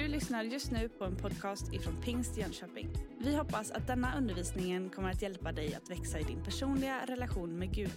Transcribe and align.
Du 0.00 0.08
lyssnar 0.08 0.42
just 0.42 0.70
nu 0.70 0.88
på 0.88 1.04
en 1.04 1.16
podcast 1.16 1.72
ifrån 1.72 2.02
Pingst 2.02 2.36
Jönköping. 2.36 2.88
Vi 3.18 3.36
hoppas 3.36 3.70
att 3.70 3.86
denna 3.86 4.16
undervisning 4.16 4.90
kommer 4.90 5.10
att 5.10 5.22
hjälpa 5.22 5.52
dig 5.52 5.74
att 5.74 5.90
växa 5.90 6.18
i 6.18 6.22
din 6.22 6.44
personliga 6.44 7.06
relation 7.06 7.58
med 7.58 7.74
Gud. 7.74 7.90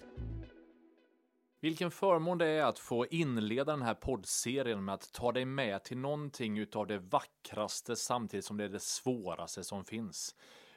Vilken 1.61 1.91
förmån 1.91 2.37
det 2.37 2.47
är 2.47 2.63
att 2.63 2.79
få 2.79 3.05
inleda 3.05 3.71
den 3.71 3.81
här 3.81 3.93
poddserien 3.93 4.85
med 4.85 4.95
att 4.95 5.13
ta 5.13 5.31
dig 5.31 5.45
med 5.45 5.83
till 5.83 5.97
någonting 5.97 6.57
utav 6.57 6.87
det 6.87 6.99
vackraste 6.99 7.95
samtidigt 7.95 8.45
som 8.45 8.57
det 8.57 8.63
är 8.63 8.69
det 8.69 8.83
svåraste 8.83 9.63
som 9.63 9.85
finns. 9.85 10.35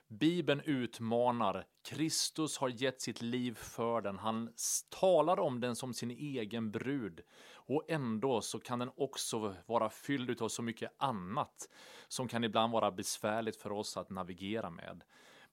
Bibeln 0.09 0.61
utmanar. 0.64 1.66
Kristus 1.84 2.59
har 2.59 2.68
gett 2.68 3.00
sitt 3.00 3.23
liv 3.23 3.55
för 3.55 4.00
den. 4.00 4.18
Han 4.18 4.52
talar 4.88 5.41
om 5.41 5.61
den 5.61 5.77
som 5.77 5.95
sin 5.95 6.11
egen 6.11 6.70
brud. 6.70 7.20
Och 7.55 7.84
ändå 7.88 8.41
så 8.41 8.59
kan 8.59 8.78
den 8.78 8.91
också 8.97 9.55
vara 9.66 9.91
fylld 9.91 10.42
av 10.42 10.48
så 10.48 10.62
mycket 10.62 10.92
annat 10.98 11.69
som 12.09 12.28
kan 12.28 12.45
ibland 12.45 12.73
vara 12.73 12.91
besvärligt 12.91 13.56
för 13.56 13.73
oss 13.73 13.97
att 13.97 14.11
navigera 14.11 14.70
med. 14.70 15.02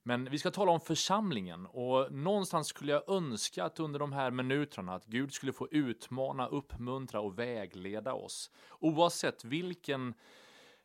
Men 0.02 0.30
vi 0.30 0.38
ska 0.38 0.50
tala 0.50 0.72
om 0.72 0.80
församlingen 0.80 1.66
och 1.66 2.12
någonstans 2.12 2.66
skulle 2.66 2.92
jag 2.92 3.08
önska 3.08 3.64
att 3.64 3.80
under 3.80 3.98
de 3.98 4.12
här 4.12 4.30
minuterna 4.30 4.94
att 4.94 5.04
Gud 5.04 5.32
skulle 5.32 5.52
få 5.52 5.68
utmana, 5.70 6.46
uppmuntra 6.46 7.20
och 7.20 7.38
vägleda 7.38 8.12
oss. 8.12 8.50
Oavsett 8.80 9.44
vilken 9.44 10.14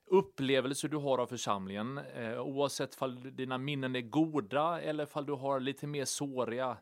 upplevelser 0.09 0.87
du 0.87 0.97
har 0.97 1.17
av 1.17 1.27
församlingen, 1.27 1.97
eh, 1.97 2.41
oavsett 2.41 3.01
om 3.01 3.35
dina 3.35 3.57
minnen 3.57 3.95
är 3.95 4.01
goda 4.01 4.81
eller 4.81 5.07
om 5.17 5.25
du 5.25 5.33
har 5.33 5.59
lite 5.59 5.87
mer 5.87 6.05
såriga 6.05 6.77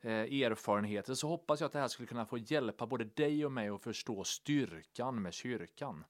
eh, 0.00 0.10
erfarenheter, 0.12 1.14
så 1.14 1.28
hoppas 1.28 1.60
jag 1.60 1.66
att 1.66 1.72
det 1.72 1.78
här 1.78 1.88
skulle 1.88 2.08
kunna 2.08 2.26
få 2.26 2.38
hjälpa 2.38 2.86
både 2.86 3.04
dig 3.04 3.46
och 3.46 3.52
mig 3.52 3.68
att 3.68 3.82
förstå 3.82 4.24
styrkan 4.24 5.22
med 5.22 5.34
kyrkan. 5.34 6.04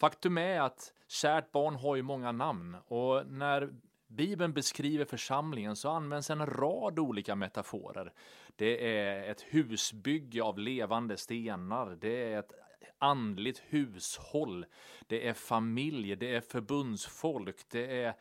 Faktum 0.00 0.38
är 0.38 0.60
att 0.60 0.92
kärt 1.08 1.52
barn 1.52 1.74
har 1.74 1.96
ju 1.96 2.02
många 2.02 2.32
namn 2.32 2.76
och 2.86 3.26
när 3.26 3.74
Bibeln 4.06 4.52
beskriver 4.52 5.04
församlingen 5.04 5.76
så 5.76 5.88
används 5.88 6.30
en 6.30 6.46
rad 6.46 6.98
olika 6.98 7.34
metaforer. 7.34 8.12
Det 8.56 8.98
är 8.98 9.30
ett 9.30 9.40
husbygge 9.40 10.42
av 10.42 10.58
levande 10.58 11.16
stenar, 11.16 11.96
det 12.00 12.32
är 12.32 12.38
ett 12.38 12.52
andligt 12.98 13.62
hushåll, 13.68 14.66
det 15.06 15.28
är 15.28 15.34
familj, 15.34 16.16
det 16.16 16.34
är 16.34 16.40
förbundsfolk, 16.40 17.56
det 17.68 18.02
är 18.02 18.14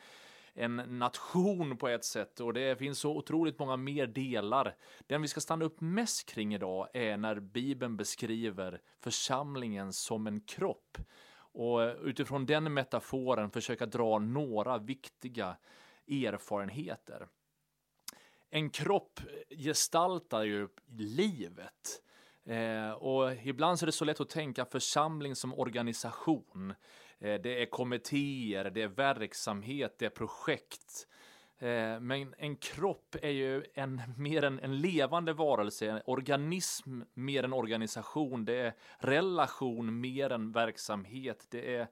en 0.54 0.76
nation 0.76 1.78
på 1.78 1.88
ett 1.88 2.06
sätt 2.06 2.40
och 2.40 2.54
det 2.54 2.80
finns 2.80 3.00
så 3.00 3.18
otroligt 3.18 3.60
många 3.60 3.78
mer 3.78 4.08
delar. 4.08 4.76
Den 5.08 5.22
vi 5.22 5.28
ska 5.28 5.42
stanna 5.42 5.66
upp 5.66 5.82
mest 5.82 6.30
kring 6.30 6.54
idag 6.54 6.88
är 6.94 7.18
när 7.18 7.40
Bibeln 7.40 7.98
beskriver 7.98 8.82
församlingen 9.00 9.94
som 9.94 10.28
en 10.28 10.42
kropp 10.42 10.98
och 11.36 11.80
utifrån 12.04 12.46
den 12.46 12.74
metaforen 12.74 13.52
försöka 13.52 13.86
dra 13.86 14.20
några 14.20 14.78
viktiga 14.78 15.58
erfarenheter. 16.08 17.28
En 18.50 18.70
kropp 18.70 19.20
gestaltar 19.50 20.44
ju 20.44 20.68
livet. 20.98 22.03
Eh, 22.46 22.92
och 22.92 23.34
ibland 23.44 23.80
så 23.80 23.84
är 23.84 23.88
det 23.88 23.92
så 23.92 24.06
lätt 24.06 24.22
att 24.22 24.30
tänka 24.30 24.66
församling 24.66 25.36
som 25.36 25.54
organisation. 25.54 26.74
Eh, 27.20 27.42
det 27.42 27.62
är 27.62 27.66
kommittéer, 27.66 28.70
det 28.70 28.82
är 28.82 28.88
verksamhet, 28.88 29.96
det 30.00 30.06
är 30.06 30.10
projekt. 30.10 31.08
Eh, 31.60 32.00
men 32.00 32.34
en 32.38 32.56
kropp 32.56 33.16
är 33.22 33.30
ju 33.30 33.64
en, 33.74 34.02
mer 34.18 34.44
en, 34.44 34.60
en 34.60 34.82
levande 34.82 35.34
varelse, 35.34 35.90
en 35.90 36.02
organism 36.06 37.02
mer 37.14 37.44
än 37.44 37.54
organisation. 37.54 38.46
Det 38.46 38.56
är 38.56 38.74
relation 38.98 40.02
mer 40.02 40.30
än 40.30 40.52
verksamhet. 40.52 41.48
Det 41.50 41.76
är 41.76 41.88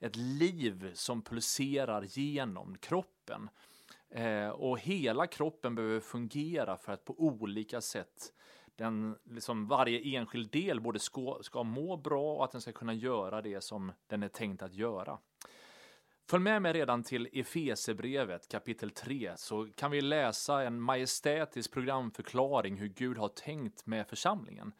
ett 0.00 0.16
liv 0.16 0.90
som 0.94 1.22
pulserar 1.22 2.02
genom 2.02 2.78
kroppen. 2.78 3.48
Eh, 4.10 4.48
och 4.48 4.78
hela 4.78 5.26
kroppen 5.26 5.74
behöver 5.74 6.00
fungera 6.00 6.76
för 6.76 6.92
att 6.92 7.04
på 7.04 7.20
olika 7.20 7.80
sätt 7.80 8.32
den, 8.76 9.16
liksom 9.24 9.66
varje 9.66 10.16
enskild 10.18 10.50
del 10.50 10.80
både 10.80 10.98
ska, 10.98 11.38
ska 11.42 11.62
må 11.62 11.96
bra 11.96 12.34
och 12.34 12.44
att 12.44 12.52
den 12.52 12.60
ska 12.60 12.72
kunna 12.72 12.94
göra 12.94 13.42
det 13.42 13.60
som 13.60 13.92
den 14.06 14.22
är 14.22 14.28
tänkt 14.28 14.62
att 14.62 14.74
göra. 14.74 15.18
Följ 16.28 16.42
med 16.42 16.62
mig 16.62 16.72
redan 16.72 17.02
till 17.02 17.28
Efesebrevet 17.32 18.48
kapitel 18.48 18.90
3 18.90 19.32
så 19.36 19.68
kan 19.74 19.90
vi 19.90 20.00
läsa 20.00 20.62
en 20.62 20.80
majestätisk 20.80 21.72
programförklaring 21.72 22.76
hur 22.76 22.88
Gud 22.88 23.18
har 23.18 23.28
tänkt 23.28 23.86
med 23.86 24.08
församlingen. 24.08 24.72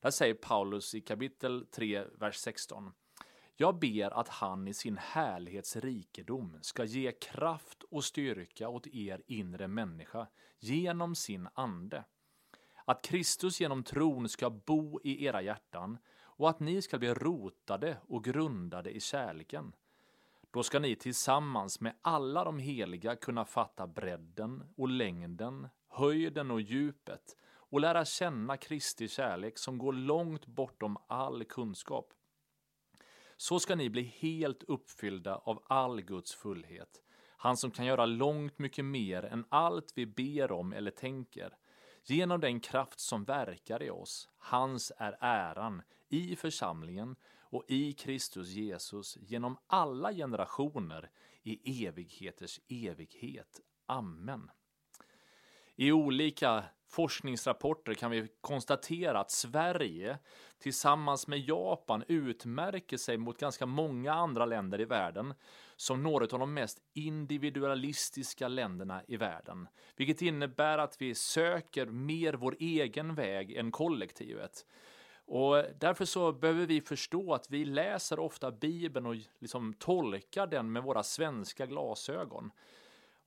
Där 0.00 0.10
säger 0.10 0.34
Paulus 0.34 0.94
i 0.94 1.00
kapitel 1.00 1.66
3, 1.70 2.04
vers 2.18 2.36
16. 2.36 2.92
Jag 3.56 3.78
ber 3.78 4.10
att 4.20 4.28
han 4.28 4.68
i 4.68 4.74
sin 4.74 4.98
härlighetsrikedom 4.98 6.58
ska 6.62 6.84
ge 6.84 7.12
kraft 7.12 7.82
och 7.90 8.04
styrka 8.04 8.68
åt 8.68 8.86
er 8.86 9.22
inre 9.26 9.68
människa 9.68 10.26
genom 10.58 11.14
sin 11.14 11.48
ande. 11.54 12.04
Att 12.84 13.02
Kristus 13.02 13.60
genom 13.60 13.82
tron 13.82 14.28
ska 14.28 14.50
bo 14.50 15.00
i 15.04 15.24
era 15.24 15.42
hjärtan 15.42 15.98
och 16.22 16.50
att 16.50 16.60
ni 16.60 16.82
ska 16.82 16.98
bli 16.98 17.14
rotade 17.14 17.96
och 18.08 18.24
grundade 18.24 18.90
i 18.90 19.00
kärleken. 19.00 19.72
Då 20.50 20.62
ska 20.62 20.78
ni 20.78 20.96
tillsammans 20.96 21.80
med 21.80 21.94
alla 22.02 22.44
de 22.44 22.58
heliga 22.58 23.16
kunna 23.16 23.44
fatta 23.44 23.86
bredden 23.86 24.64
och 24.76 24.88
längden, 24.88 25.68
höjden 25.88 26.50
och 26.50 26.60
djupet 26.60 27.36
och 27.46 27.80
lära 27.80 28.04
känna 28.04 28.56
Kristi 28.56 29.08
kärlek 29.08 29.58
som 29.58 29.78
går 29.78 29.92
långt 29.92 30.46
bortom 30.46 30.96
all 31.08 31.44
kunskap 31.44 32.12
så 33.36 33.60
ska 33.60 33.74
ni 33.74 33.90
bli 33.90 34.02
helt 34.02 34.62
uppfyllda 34.62 35.36
av 35.36 35.62
all 35.66 36.00
Guds 36.00 36.34
fullhet. 36.34 37.02
Han 37.36 37.56
som 37.56 37.70
kan 37.70 37.86
göra 37.86 38.06
långt 38.06 38.58
mycket 38.58 38.84
mer 38.84 39.24
än 39.24 39.44
allt 39.48 39.92
vi 39.94 40.06
ber 40.06 40.52
om 40.52 40.72
eller 40.72 40.90
tänker. 40.90 41.56
Genom 42.06 42.40
den 42.40 42.60
kraft 42.60 43.00
som 43.00 43.24
verkar 43.24 43.82
i 43.82 43.90
oss, 43.90 44.28
hans 44.38 44.92
är 44.96 45.16
äran 45.20 45.82
i 46.08 46.36
församlingen 46.36 47.16
och 47.40 47.64
i 47.68 47.92
Kristus 47.92 48.48
Jesus 48.48 49.18
genom 49.20 49.56
alla 49.66 50.12
generationer 50.12 51.10
i 51.42 51.86
evigheters 51.86 52.60
evighet. 52.68 53.60
Amen. 53.86 54.50
I 55.76 55.92
olika 55.92 56.64
forskningsrapporter 56.94 57.94
kan 57.94 58.10
vi 58.10 58.28
konstatera 58.40 59.20
att 59.20 59.30
Sverige 59.30 60.18
tillsammans 60.58 61.26
med 61.26 61.38
Japan 61.40 62.04
utmärker 62.08 62.96
sig 62.96 63.18
mot 63.18 63.38
ganska 63.38 63.66
många 63.66 64.12
andra 64.12 64.46
länder 64.46 64.80
i 64.80 64.84
världen 64.84 65.34
som 65.76 66.02
några 66.02 66.24
av 66.24 66.38
de 66.38 66.54
mest 66.54 66.78
individualistiska 66.92 68.48
länderna 68.48 69.02
i 69.08 69.16
världen. 69.16 69.68
Vilket 69.96 70.22
innebär 70.22 70.78
att 70.78 71.00
vi 71.00 71.14
söker 71.14 71.86
mer 71.86 72.32
vår 72.32 72.56
egen 72.58 73.14
väg 73.14 73.52
än 73.52 73.72
kollektivet. 73.72 74.66
Och 75.26 75.64
därför 75.80 76.04
så 76.04 76.32
behöver 76.32 76.66
vi 76.66 76.80
förstå 76.80 77.34
att 77.34 77.50
vi 77.50 77.64
läser 77.64 78.18
ofta 78.18 78.50
Bibeln 78.50 79.06
och 79.06 79.16
liksom 79.38 79.74
tolkar 79.74 80.46
den 80.46 80.72
med 80.72 80.82
våra 80.82 81.02
svenska 81.02 81.66
glasögon. 81.66 82.50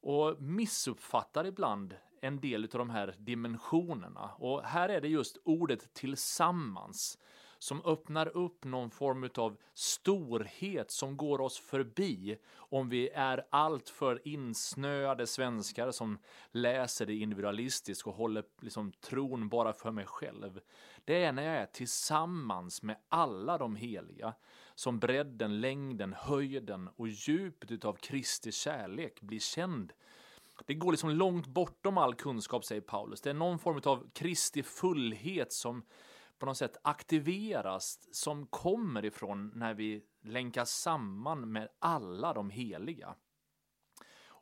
Och 0.01 0.41
missuppfattar 0.41 1.45
ibland 1.45 1.95
en 2.21 2.39
del 2.39 2.63
av 2.63 2.69
de 2.69 2.89
här 2.89 3.15
dimensionerna. 3.17 4.31
Och 4.37 4.63
här 4.63 4.89
är 4.89 5.01
det 5.01 5.07
just 5.07 5.37
ordet 5.43 5.93
tillsammans 5.93 7.17
som 7.59 7.81
öppnar 7.85 8.37
upp 8.37 8.63
någon 8.63 8.91
form 8.91 9.29
av 9.35 9.57
storhet 9.73 10.91
som 10.91 11.17
går 11.17 11.41
oss 11.41 11.59
förbi 11.59 12.37
om 12.55 12.89
vi 12.89 13.09
är 13.09 13.45
alltför 13.49 14.27
insnöade 14.27 15.27
svenskar 15.27 15.91
som 15.91 16.19
läser 16.51 17.05
det 17.05 17.15
individualistiskt 17.15 18.07
och 18.07 18.13
håller 18.13 18.43
liksom 18.61 18.91
tron 18.91 19.49
bara 19.49 19.73
för 19.73 19.91
mig 19.91 20.05
själv. 20.05 20.59
Det 21.05 21.23
är 21.23 21.31
när 21.31 21.43
jag 21.43 21.55
är 21.55 21.65
tillsammans 21.65 22.83
med 22.83 22.95
alla 23.09 23.57
de 23.57 23.75
heliga 23.75 24.33
som 24.75 24.99
bredden, 24.99 25.61
längden, 25.61 26.13
höjden 26.13 26.89
och 26.95 27.07
djupet 27.07 27.85
av 27.85 27.93
Kristi 27.93 28.51
kärlek 28.51 29.21
blir 29.21 29.39
känd 29.39 29.93
det 30.65 30.73
går 30.73 30.91
liksom 30.91 31.09
långt 31.09 31.47
bortom 31.47 31.97
all 31.97 32.15
kunskap, 32.15 32.65
säger 32.65 32.81
Paulus. 32.81 33.21
Det 33.21 33.29
är 33.29 33.33
någon 33.33 33.59
form 33.59 33.81
av 33.85 34.09
Kristi 34.13 34.63
fullhet 34.63 35.53
som 35.53 35.85
på 36.39 36.45
något 36.45 36.57
sätt 36.57 36.77
aktiveras, 36.81 38.07
som 38.11 38.47
kommer 38.47 39.05
ifrån 39.05 39.51
när 39.55 39.73
vi 39.73 40.03
länkas 40.23 40.71
samman 40.71 41.51
med 41.51 41.69
alla 41.79 42.33
de 42.33 42.49
heliga. 42.49 43.15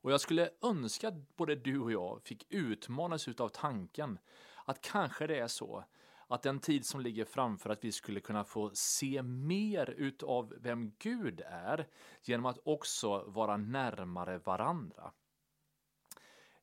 Och 0.06 0.12
jag 0.12 0.21
skulle 0.21 0.50
önska 0.62 1.07
att 1.07 1.35
både 1.35 1.56
du 1.56 1.79
och 1.79 1.91
jag 1.91 2.21
fick 2.23 2.45
utmanas 2.50 3.27
av 3.27 3.50
tanken 3.50 4.19
att 4.65 4.81
kanske 4.81 5.27
det 5.27 5.39
är 5.39 5.47
så 5.47 5.83
att 6.27 6.41
den 6.41 6.59
tid 6.59 6.85
som 6.85 7.01
ligger 7.01 7.25
framför 7.25 7.69
att 7.69 7.83
vi 7.83 7.91
skulle 7.91 8.19
kunna 8.19 8.44
få 8.44 8.71
se 8.73 9.23
mer 9.23 9.89
utav 9.89 10.53
vem 10.57 10.91
Gud 11.00 11.41
är 11.45 11.88
genom 12.21 12.45
att 12.45 12.59
också 12.65 13.23
vara 13.27 13.57
närmare 13.57 14.38
varandra. 14.38 15.12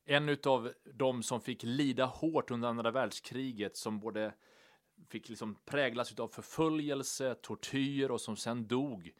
En 0.05 0.37
av 0.45 0.73
de 0.93 1.23
som 1.23 1.41
fick 1.41 1.63
lida 1.63 2.05
hårt 2.05 2.51
under 2.51 2.69
andra 2.69 2.91
världskriget 2.91 3.77
som 3.77 3.99
både 3.99 4.33
fick 5.09 5.29
liksom 5.29 5.55
präglas 5.65 6.19
av 6.19 6.27
förföljelse, 6.27 7.35
tortyr 7.35 8.11
och 8.11 8.21
som 8.21 8.37
sen 8.37 8.67
dog 8.67 9.11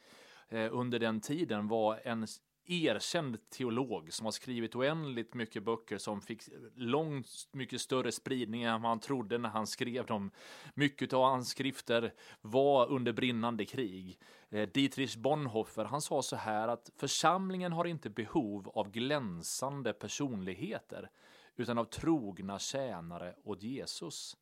eh, 0.49 0.69
under 0.71 0.99
den 0.99 1.21
tiden 1.21 1.67
var 1.67 2.01
en 2.03 2.27
erkänd 2.65 3.49
teolog 3.49 4.13
som 4.13 4.25
har 4.25 4.31
skrivit 4.31 4.75
oändligt 4.75 5.33
mycket 5.33 5.63
böcker 5.63 5.97
som 5.97 6.21
fick 6.21 6.41
långt 6.75 7.27
mycket 7.51 7.81
större 7.81 8.11
spridning 8.11 8.63
än 8.63 8.81
man 8.81 8.99
trodde 8.99 9.37
när 9.37 9.49
han 9.49 9.67
skrev 9.67 10.05
dem. 10.05 10.31
Mycket 10.73 11.13
av 11.13 11.23
hans 11.23 11.49
skrifter 11.49 12.13
var 12.41 12.91
under 12.91 13.13
brinnande 13.13 13.65
krig. 13.65 14.19
Eh, 14.49 14.69
Dietrich 14.69 15.15
Bonhoeffer, 15.15 15.85
han 15.85 16.01
sa 16.01 16.21
så 16.21 16.35
här 16.35 16.67
att 16.67 16.91
församlingen 16.97 17.71
har 17.71 17.85
inte 17.85 18.09
behov 18.09 18.71
av 18.75 18.91
glänsande 18.91 19.93
personligheter 19.93 21.09
utan 21.55 21.77
av 21.77 21.85
trogna 21.85 22.59
tjänare 22.59 23.35
åt 23.43 23.63
Jesus. 23.63 24.37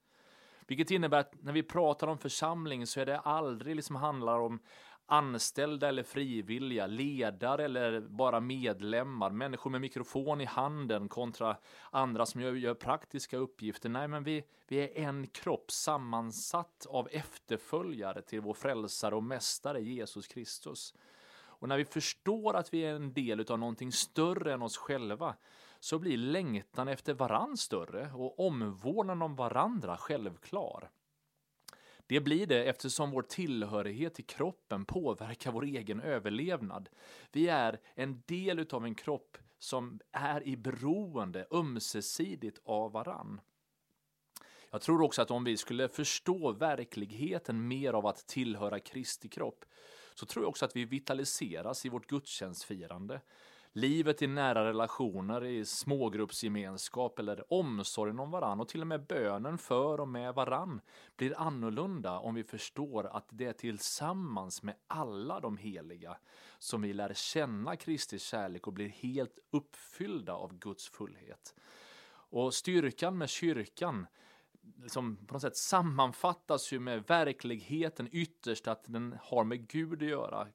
Vilket 0.68 0.92
innebär 0.92 1.20
att 1.20 1.44
när 1.44 1.54
vi 1.54 1.64
pratar 1.64 2.08
om 2.08 2.18
församling 2.18 2.88
så 2.88 3.00
är 3.00 3.06
det 3.06 3.20
aldrig 3.20 3.76
liksom 3.76 3.96
handlar 3.96 4.40
om 4.40 4.60
anställda 5.12 5.88
eller 5.90 6.04
frivilliga, 6.04 6.88
ledare 6.88 7.66
eller 7.66 8.02
bara 8.02 8.40
medlemmar, 8.40 9.30
människor 9.30 9.70
med 9.70 9.82
mikrofon 9.82 10.42
i 10.42 10.46
handen 10.46 11.10
kontra 11.10 11.58
andra 11.92 12.26
som 12.26 12.42
gör, 12.42 12.54
gör 12.54 12.74
praktiska 12.74 13.38
uppgifter. 13.38 13.90
Nej, 13.90 14.08
men 14.08 14.24
vi, 14.24 14.44
vi 14.68 14.80
är 14.80 15.08
en 15.08 15.28
kropp 15.28 15.72
sammansatt 15.72 16.86
av 16.90 17.08
efterföljare 17.12 18.22
till 18.22 18.42
vår 18.42 18.54
frälsare 18.54 19.16
och 19.16 19.24
mästare 19.24 19.82
Jesus 19.82 20.28
Kristus. 20.28 20.94
Och 21.62 21.68
när 21.68 21.78
vi 21.78 21.86
förstår 21.86 22.56
att 22.56 22.74
vi 22.74 22.80
är 22.80 22.96
en 22.96 23.14
del 23.14 23.52
av 23.52 23.60
någonting 23.60 23.92
större 23.92 24.54
än 24.54 24.62
oss 24.62 24.78
själva 24.78 25.36
så 25.80 26.00
blir 26.00 26.18
längtan 26.18 26.88
efter 26.88 27.14
varann 27.14 27.58
större 27.58 28.12
och 28.14 28.40
omvårdnaden 28.40 29.22
om 29.22 29.36
varandra 29.36 29.98
självklar. 29.98 30.90
Det 32.12 32.22
blir 32.22 32.48
det 32.48 32.64
eftersom 32.64 33.12
vår 33.12 33.22
tillhörighet 33.22 34.14
till 34.14 34.26
kroppen 34.26 34.86
påverkar 34.86 35.52
vår 35.52 35.64
egen 35.64 36.02
överlevnad. 36.02 36.90
Vi 37.32 37.48
är 37.48 37.80
en 37.96 38.24
del 38.26 38.68
av 38.72 38.86
en 38.86 38.96
kropp 38.96 39.38
som 39.60 40.00
är 40.12 40.48
i 40.48 40.58
beroende 40.58 41.48
ömsesidigt 41.52 42.60
av 42.64 42.92
varann. 42.92 43.42
Jag 44.70 44.82
tror 44.82 45.02
också 45.02 45.22
att 45.22 45.32
om 45.32 45.44
vi 45.44 45.58
skulle 45.58 45.88
förstå 45.88 46.52
verkligheten 46.52 47.68
mer 47.68 47.94
av 47.94 48.06
att 48.06 48.28
tillhöra 48.28 48.80
Kristi 48.80 49.30
kropp 49.30 49.66
så 50.16 50.26
tror 50.26 50.44
jag 50.44 50.50
också 50.50 50.66
att 50.66 50.76
vi 50.76 50.86
vitaliseras 50.86 51.86
i 51.86 51.90
vårt 51.90 52.08
gudstjänstfirande. 52.08 53.22
Livet 53.74 54.22
i 54.22 54.28
nära 54.28 54.66
relationer, 54.66 55.46
i 55.46 55.66
smågruppsgemenskap 55.66 57.20
eller 57.20 57.54
omsorgen 57.54 58.20
om 58.20 58.32
varann 58.32 58.60
och 58.60 58.68
till 58.68 58.82
och 58.82 58.88
med 58.88 59.06
bönen 59.06 59.58
för 59.58 60.00
och 60.00 60.08
med 60.08 60.34
varann 60.34 60.82
blir 61.18 61.40
annorlunda 61.40 62.20
om 62.20 62.36
vi 62.36 62.44
förstår 62.44 63.08
att 63.08 63.28
det 63.30 63.46
är 63.46 63.54
tillsammans 63.54 64.64
med 64.64 64.76
alla 64.88 65.40
de 65.40 65.58
heliga 65.58 66.18
som 66.60 66.82
vi 66.82 66.94
lär 66.94 67.14
känna 67.14 67.76
Kristi 67.76 68.20
kärlek 68.20 68.68
och 68.68 68.74
blir 68.74 68.90
helt 68.90 69.40
uppfyllda 69.52 70.34
av 70.34 70.54
Guds 70.58 70.90
fullhet. 70.90 71.56
Och 72.14 72.54
styrkan 72.54 73.18
med 73.18 73.30
kyrkan 73.30 74.08
liksom 74.78 75.18
på 75.28 75.34
något 75.34 75.42
sätt 75.42 75.58
sammanfattas 75.58 76.74
ju 76.74 76.80
med 76.80 77.04
verkligheten 77.08 78.08
ytterst 78.12 78.68
att 78.68 78.84
den 78.88 79.18
har 79.22 79.44
med 79.44 79.68
Gud 79.68 80.04
att 80.04 80.10
göra. 80.10 80.48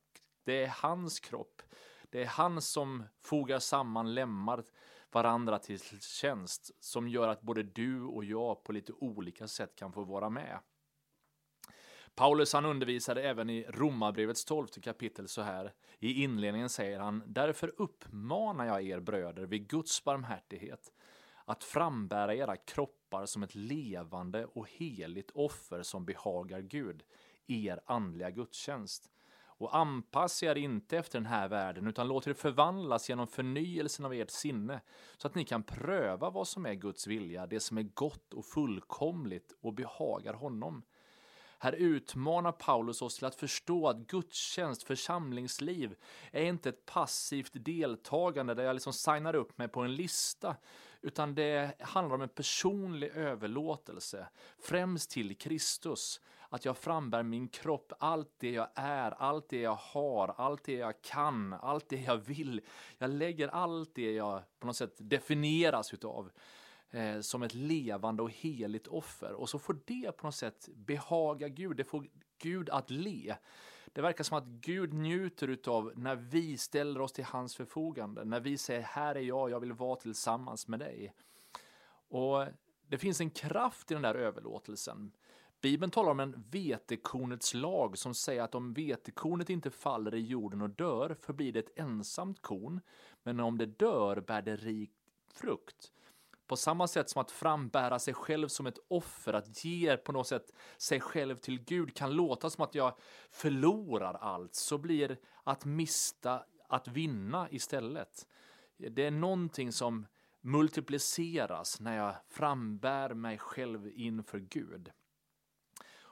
Det 0.44 0.64
är 0.64 0.68
hans 0.68 1.20
kropp. 1.20 1.62
Det 2.10 2.22
är 2.22 2.26
han 2.26 2.62
som 2.62 3.04
fogar 3.20 3.58
samman 3.58 4.14
lemmar 4.14 4.64
varandra 5.10 5.58
till 5.58 5.80
tjänst 6.00 6.70
som 6.80 7.08
gör 7.08 7.28
att 7.28 7.42
både 7.42 7.62
du 7.62 8.02
och 8.02 8.24
jag 8.24 8.64
på 8.64 8.72
lite 8.72 8.92
olika 8.92 9.48
sätt 9.48 9.76
kan 9.76 9.92
få 9.92 10.04
vara 10.04 10.30
med. 10.30 10.58
Paulus 12.14 12.52
han 12.52 12.64
undervisade 12.64 13.22
även 13.22 13.50
i 13.50 13.64
Romarbrevets 13.68 14.44
tolfte 14.44 14.80
kapitel 14.80 15.28
så 15.28 15.42
här. 15.42 15.72
I 15.98 16.22
inledningen 16.22 16.68
säger 16.68 17.00
han, 17.00 17.22
därför 17.26 17.72
uppmanar 17.76 18.66
jag 18.66 18.82
er 18.82 19.00
bröder 19.00 19.46
vid 19.46 19.68
Guds 19.68 20.04
barmhärtighet 20.04 20.92
att 21.44 21.64
frambära 21.64 22.34
era 22.34 22.56
kroppar 22.56 23.26
som 23.26 23.42
ett 23.42 23.54
levande 23.54 24.44
och 24.44 24.68
heligt 24.70 25.30
offer 25.30 25.82
som 25.82 26.04
behagar 26.04 26.60
Gud, 26.60 27.02
er 27.46 27.80
andliga 27.86 28.30
gudstjänst 28.30 29.10
och 29.58 29.76
anpassa 29.76 30.46
er 30.46 30.54
inte 30.54 30.98
efter 30.98 31.18
den 31.18 31.26
här 31.26 31.48
världen 31.48 31.86
utan 31.86 32.08
låt 32.08 32.26
er 32.26 32.34
förvandlas 32.34 33.08
genom 33.08 33.26
förnyelsen 33.26 34.04
av 34.04 34.14
ert 34.14 34.30
sinne 34.30 34.80
så 35.16 35.26
att 35.26 35.34
ni 35.34 35.44
kan 35.44 35.62
pröva 35.62 36.30
vad 36.30 36.48
som 36.48 36.66
är 36.66 36.74
Guds 36.74 37.06
vilja, 37.06 37.46
det 37.46 37.60
som 37.60 37.78
är 37.78 37.82
gott 37.82 38.34
och 38.34 38.44
fullkomligt 38.44 39.52
och 39.60 39.72
behagar 39.72 40.34
honom. 40.34 40.82
Här 41.58 41.72
utmanar 41.72 42.52
Paulus 42.52 43.02
oss 43.02 43.16
till 43.16 43.26
att 43.26 43.34
förstå 43.34 43.88
att 43.88 43.96
gudstjänst, 43.96 44.82
församlingsliv, 44.82 45.96
är 46.32 46.44
inte 46.44 46.68
ett 46.68 46.86
passivt 46.86 47.52
deltagande 47.52 48.54
där 48.54 48.64
jag 48.64 48.74
liksom 48.74 48.92
signar 48.92 49.34
upp 49.34 49.58
mig 49.58 49.68
på 49.68 49.80
en 49.80 49.94
lista, 49.94 50.56
utan 51.02 51.34
det 51.34 51.74
handlar 51.80 52.14
om 52.14 52.22
en 52.22 52.28
personlig 52.28 53.08
överlåtelse, 53.08 54.28
främst 54.58 55.10
till 55.10 55.36
Kristus, 55.36 56.20
att 56.56 56.64
jag 56.64 56.76
frambär 56.76 57.22
min 57.22 57.48
kropp, 57.48 57.92
allt 57.98 58.30
det 58.38 58.50
jag 58.50 58.68
är, 58.74 59.10
allt 59.10 59.48
det 59.48 59.60
jag 59.60 59.74
har, 59.74 60.34
allt 60.36 60.64
det 60.64 60.72
jag 60.72 61.02
kan, 61.02 61.52
allt 61.52 61.88
det 61.88 62.00
jag 62.00 62.16
vill. 62.16 62.60
Jag 62.98 63.10
lägger 63.10 63.48
allt 63.48 63.94
det 63.94 64.12
jag 64.12 64.42
på 64.58 64.66
något 64.66 64.76
sätt 64.76 64.94
definieras 64.98 65.94
utav 65.94 66.30
eh, 66.90 67.20
som 67.20 67.42
ett 67.42 67.54
levande 67.54 68.22
och 68.22 68.30
heligt 68.30 68.86
offer. 68.86 69.32
Och 69.32 69.48
så 69.48 69.58
får 69.58 69.78
det 69.84 70.16
på 70.16 70.26
något 70.26 70.34
sätt 70.34 70.68
behaga 70.74 71.48
Gud, 71.48 71.76
det 71.76 71.84
får 71.84 72.06
Gud 72.38 72.70
att 72.70 72.90
le. 72.90 73.36
Det 73.86 74.02
verkar 74.02 74.24
som 74.24 74.38
att 74.38 74.46
Gud 74.46 74.92
njuter 74.94 75.48
utav 75.48 75.92
när 75.96 76.16
vi 76.16 76.58
ställer 76.58 77.00
oss 77.00 77.12
till 77.12 77.24
hans 77.24 77.56
förfogande, 77.56 78.24
när 78.24 78.40
vi 78.40 78.58
säger 78.58 78.82
här 78.82 79.14
är 79.14 79.20
jag, 79.20 79.50
jag 79.50 79.60
vill 79.60 79.72
vara 79.72 79.96
tillsammans 79.96 80.68
med 80.68 80.78
dig. 80.78 81.12
Och 82.08 82.46
det 82.88 82.98
finns 82.98 83.20
en 83.20 83.30
kraft 83.30 83.90
i 83.90 83.94
den 83.94 84.02
där 84.02 84.14
överlåtelsen. 84.14 85.12
Bibeln 85.60 85.90
talar 85.90 86.10
om 86.10 86.20
en 86.20 86.44
vetekornets 86.50 87.54
lag 87.54 87.98
som 87.98 88.14
säger 88.14 88.42
att 88.42 88.54
om 88.54 88.72
vetekornet 88.72 89.50
inte 89.50 89.70
faller 89.70 90.14
i 90.14 90.20
jorden 90.20 90.62
och 90.62 90.70
dör 90.70 91.16
förblir 91.20 91.52
det 91.52 91.58
ett 91.58 91.78
ensamt 91.78 92.42
korn, 92.42 92.80
men 93.22 93.40
om 93.40 93.58
det 93.58 93.66
dör 93.66 94.20
bär 94.20 94.42
det 94.42 94.56
rik 94.56 94.92
frukt. 95.34 95.92
På 96.46 96.56
samma 96.56 96.88
sätt 96.88 97.10
som 97.10 97.20
att 97.20 97.30
frambära 97.30 97.98
sig 97.98 98.14
själv 98.14 98.48
som 98.48 98.66
ett 98.66 98.78
offer, 98.88 99.32
att 99.32 99.64
ge 99.64 99.96
på 99.96 100.12
något 100.12 100.26
sätt 100.26 100.52
sig 100.76 101.00
själv 101.00 101.36
till 101.36 101.64
Gud 101.64 101.94
kan 101.96 102.12
låta 102.12 102.50
som 102.50 102.64
att 102.64 102.74
jag 102.74 102.94
förlorar 103.30 104.14
allt, 104.14 104.54
så 104.54 104.78
blir 104.78 105.18
att 105.44 105.64
mista 105.64 106.44
att 106.68 106.88
vinna 106.88 107.50
istället. 107.50 108.26
Det 108.76 109.06
är 109.06 109.10
någonting 109.10 109.72
som 109.72 110.06
multipliceras 110.40 111.80
när 111.80 111.96
jag 111.96 112.14
frambär 112.28 113.14
mig 113.14 113.38
själv 113.38 113.88
inför 113.94 114.38
Gud. 114.38 114.92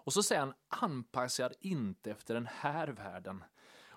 Och 0.05 0.13
så 0.13 0.23
säger 0.23 0.41
han, 0.41 0.55
anpassa 0.69 1.45
er 1.45 1.53
inte 1.61 2.11
efter 2.11 2.35
den 2.35 2.49
här 2.51 2.89
världen. 2.89 3.45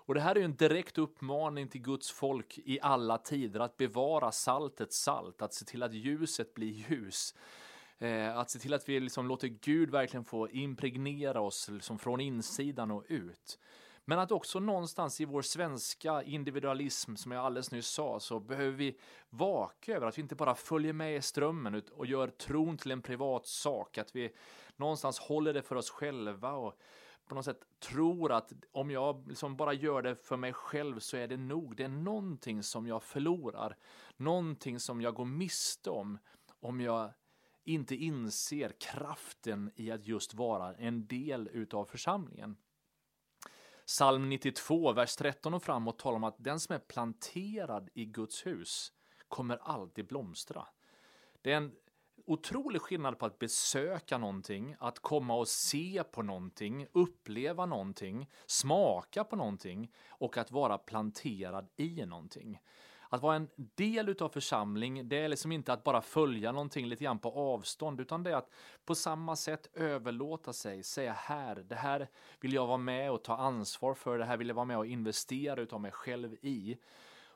Och 0.08 0.14
det 0.14 0.22
här 0.22 0.36
är 0.36 0.40
ju 0.40 0.46
en 0.46 0.56
direkt 0.56 0.98
uppmaning 0.98 1.68
till 1.68 1.82
Guds 1.82 2.12
folk 2.12 2.60
i 2.66 2.80
alla 2.82 3.18
tider 3.18 3.60
att 3.60 3.78
bevara 3.78 4.32
saltet 4.32 4.94
salt, 4.94 5.42
att 5.42 5.54
se 5.54 5.66
till 5.66 5.84
att 5.84 5.94
ljuset 5.94 6.54
blir 6.54 6.72
ljus. 6.90 7.36
Eh, 8.00 8.38
att 8.38 8.50
se 8.50 8.60
till 8.60 8.74
att 8.74 8.90
vi 8.90 9.00
liksom 9.00 9.28
låter 9.28 9.48
Gud 9.48 9.90
verkligen 9.90 10.26
få 10.26 10.50
impregnera 10.50 11.42
oss 11.42 11.70
liksom 11.70 12.00
från 12.00 12.22
insidan 12.22 12.92
och 12.92 13.04
ut. 13.08 13.60
Men 14.06 14.20
att 14.20 14.32
också 14.32 14.60
någonstans 14.60 15.22
i 15.22 15.26
vår 15.26 15.42
svenska 15.42 16.24
individualism, 16.24 17.16
som 17.16 17.32
jag 17.32 17.46
alldeles 17.46 17.72
nyss 17.72 17.88
sa, 17.88 18.20
så 18.20 18.40
behöver 18.40 18.72
vi 18.72 18.98
vaka 19.30 19.96
över 19.96 20.08
att 20.08 20.18
vi 20.18 20.22
inte 20.22 20.36
bara 20.36 20.56
följer 20.56 20.94
med 20.94 21.16
i 21.16 21.22
strömmen 21.22 21.82
och 21.92 22.06
gör 22.06 22.28
tron 22.28 22.78
till 22.78 22.92
en 22.92 23.02
privat 23.02 23.48
sak, 23.48 23.98
att 23.98 24.16
vi 24.16 24.34
någonstans 24.78 25.20
håller 25.20 25.54
det 25.54 25.62
för 25.62 25.76
oss 25.76 25.90
själva 25.90 26.52
och 26.52 26.80
på 27.28 27.36
något 27.36 27.46
sätt 27.46 27.64
tror 27.80 28.32
att 28.32 28.54
om 28.72 28.92
jag 28.92 29.28
liksom 29.28 29.58
bara 29.58 29.74
gör 29.74 30.02
det 30.02 30.16
för 30.16 30.38
mig 30.38 30.54
själv 30.54 31.00
så 31.00 31.18
är 31.18 31.28
det 31.28 31.38
nog. 31.38 31.76
Det 31.76 31.84
är 31.84 31.88
någonting 31.88 32.64
som 32.64 32.88
jag 32.88 33.04
förlorar, 33.04 33.78
någonting 34.18 34.80
som 34.80 35.02
jag 35.02 35.14
går 35.14 35.26
miste 35.26 35.90
om 35.90 36.18
om 36.60 36.82
jag 36.82 37.14
inte 37.64 37.96
inser 37.96 38.72
kraften 38.80 39.72
i 39.76 39.92
att 39.92 40.08
just 40.08 40.34
vara 40.34 40.76
en 40.76 41.08
del 41.08 41.50
utav 41.54 41.86
församlingen. 41.86 42.58
Psalm 43.86 44.30
92, 44.30 44.94
vers 44.94 45.16
13 45.16 45.54
och 45.54 45.64
framåt 45.64 46.00
talar 46.00 46.16
om 46.16 46.24
att 46.24 46.44
den 46.44 46.60
som 46.60 46.76
är 46.76 46.80
planterad 46.80 47.90
i 47.94 48.06
Guds 48.06 48.46
hus 48.46 48.94
kommer 49.28 49.58
alltid 49.58 50.08
blomstra. 50.08 50.68
Det 51.42 51.52
är 51.52 51.58
en 51.58 51.72
otrolig 52.28 52.82
skillnad 52.82 53.20
på 53.20 53.26
att 53.26 53.40
besöka 53.40 54.18
någonting, 54.18 54.76
att 54.80 55.00
komma 55.00 55.36
och 55.36 55.48
se 55.48 56.04
på 56.12 56.22
någonting, 56.22 56.88
uppleva 56.94 57.66
någonting, 57.66 58.30
smaka 58.46 59.24
på 59.24 59.36
någonting 59.36 59.92
och 60.10 60.38
att 60.38 60.52
vara 60.52 60.78
planterad 60.78 61.70
i 61.76 62.06
någonting. 62.06 62.60
att 63.10 63.22
vara 63.22 63.36
en 63.36 63.50
del 63.56 64.10
utav 64.10 64.30
församling, 64.30 65.10
det 65.10 65.18
är 65.18 65.28
liksom 65.30 65.52
inte 65.52 65.74
att 65.74 65.84
bara 65.84 66.02
följa 66.02 66.52
någonting 66.52 66.88
lite 66.88 67.04
grann 67.04 67.20
på 67.20 67.30
avstånd, 67.32 68.02
utan 68.02 68.24
det 68.24 68.32
är 68.32 68.36
att 68.36 68.52
på 68.86 68.96
samma 68.96 69.36
sätt 69.36 69.70
överlåta 69.74 70.54
sig, 70.54 70.84
säga 70.84 71.14
här, 71.14 71.56
det 71.56 71.76
här 71.76 72.10
vill 72.40 72.54
jag 72.54 72.68
vara 72.68 72.78
med 72.78 73.12
och 73.12 73.24
ta 73.24 73.38
ansvar 73.38 73.94
för, 73.94 74.18
det 74.18 74.26
här 74.26 74.38
vill 74.38 74.48
jag 74.48 74.56
vara 74.56 74.66
med 74.66 74.78
och 74.78 74.86
investera 74.86 75.62
utav 75.62 75.82
mig 75.82 75.92
själv 75.92 76.34
i. 76.42 76.78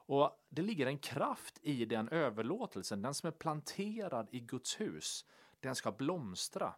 Och 0.06 0.46
det 0.50 0.62
ligger 0.62 0.88
en 0.88 0.98
kraft 0.98 1.60
i 1.62 1.86
den 1.86 2.10
överlåtelsen, 2.10 3.02
den 3.02 3.14
som 3.14 3.28
är 3.28 3.32
planterad 3.32 4.28
i 4.32 4.40
Guds 4.40 4.80
hus, 4.80 5.26
den 5.60 5.76
ska 5.76 5.92
blomstra. 5.92 6.74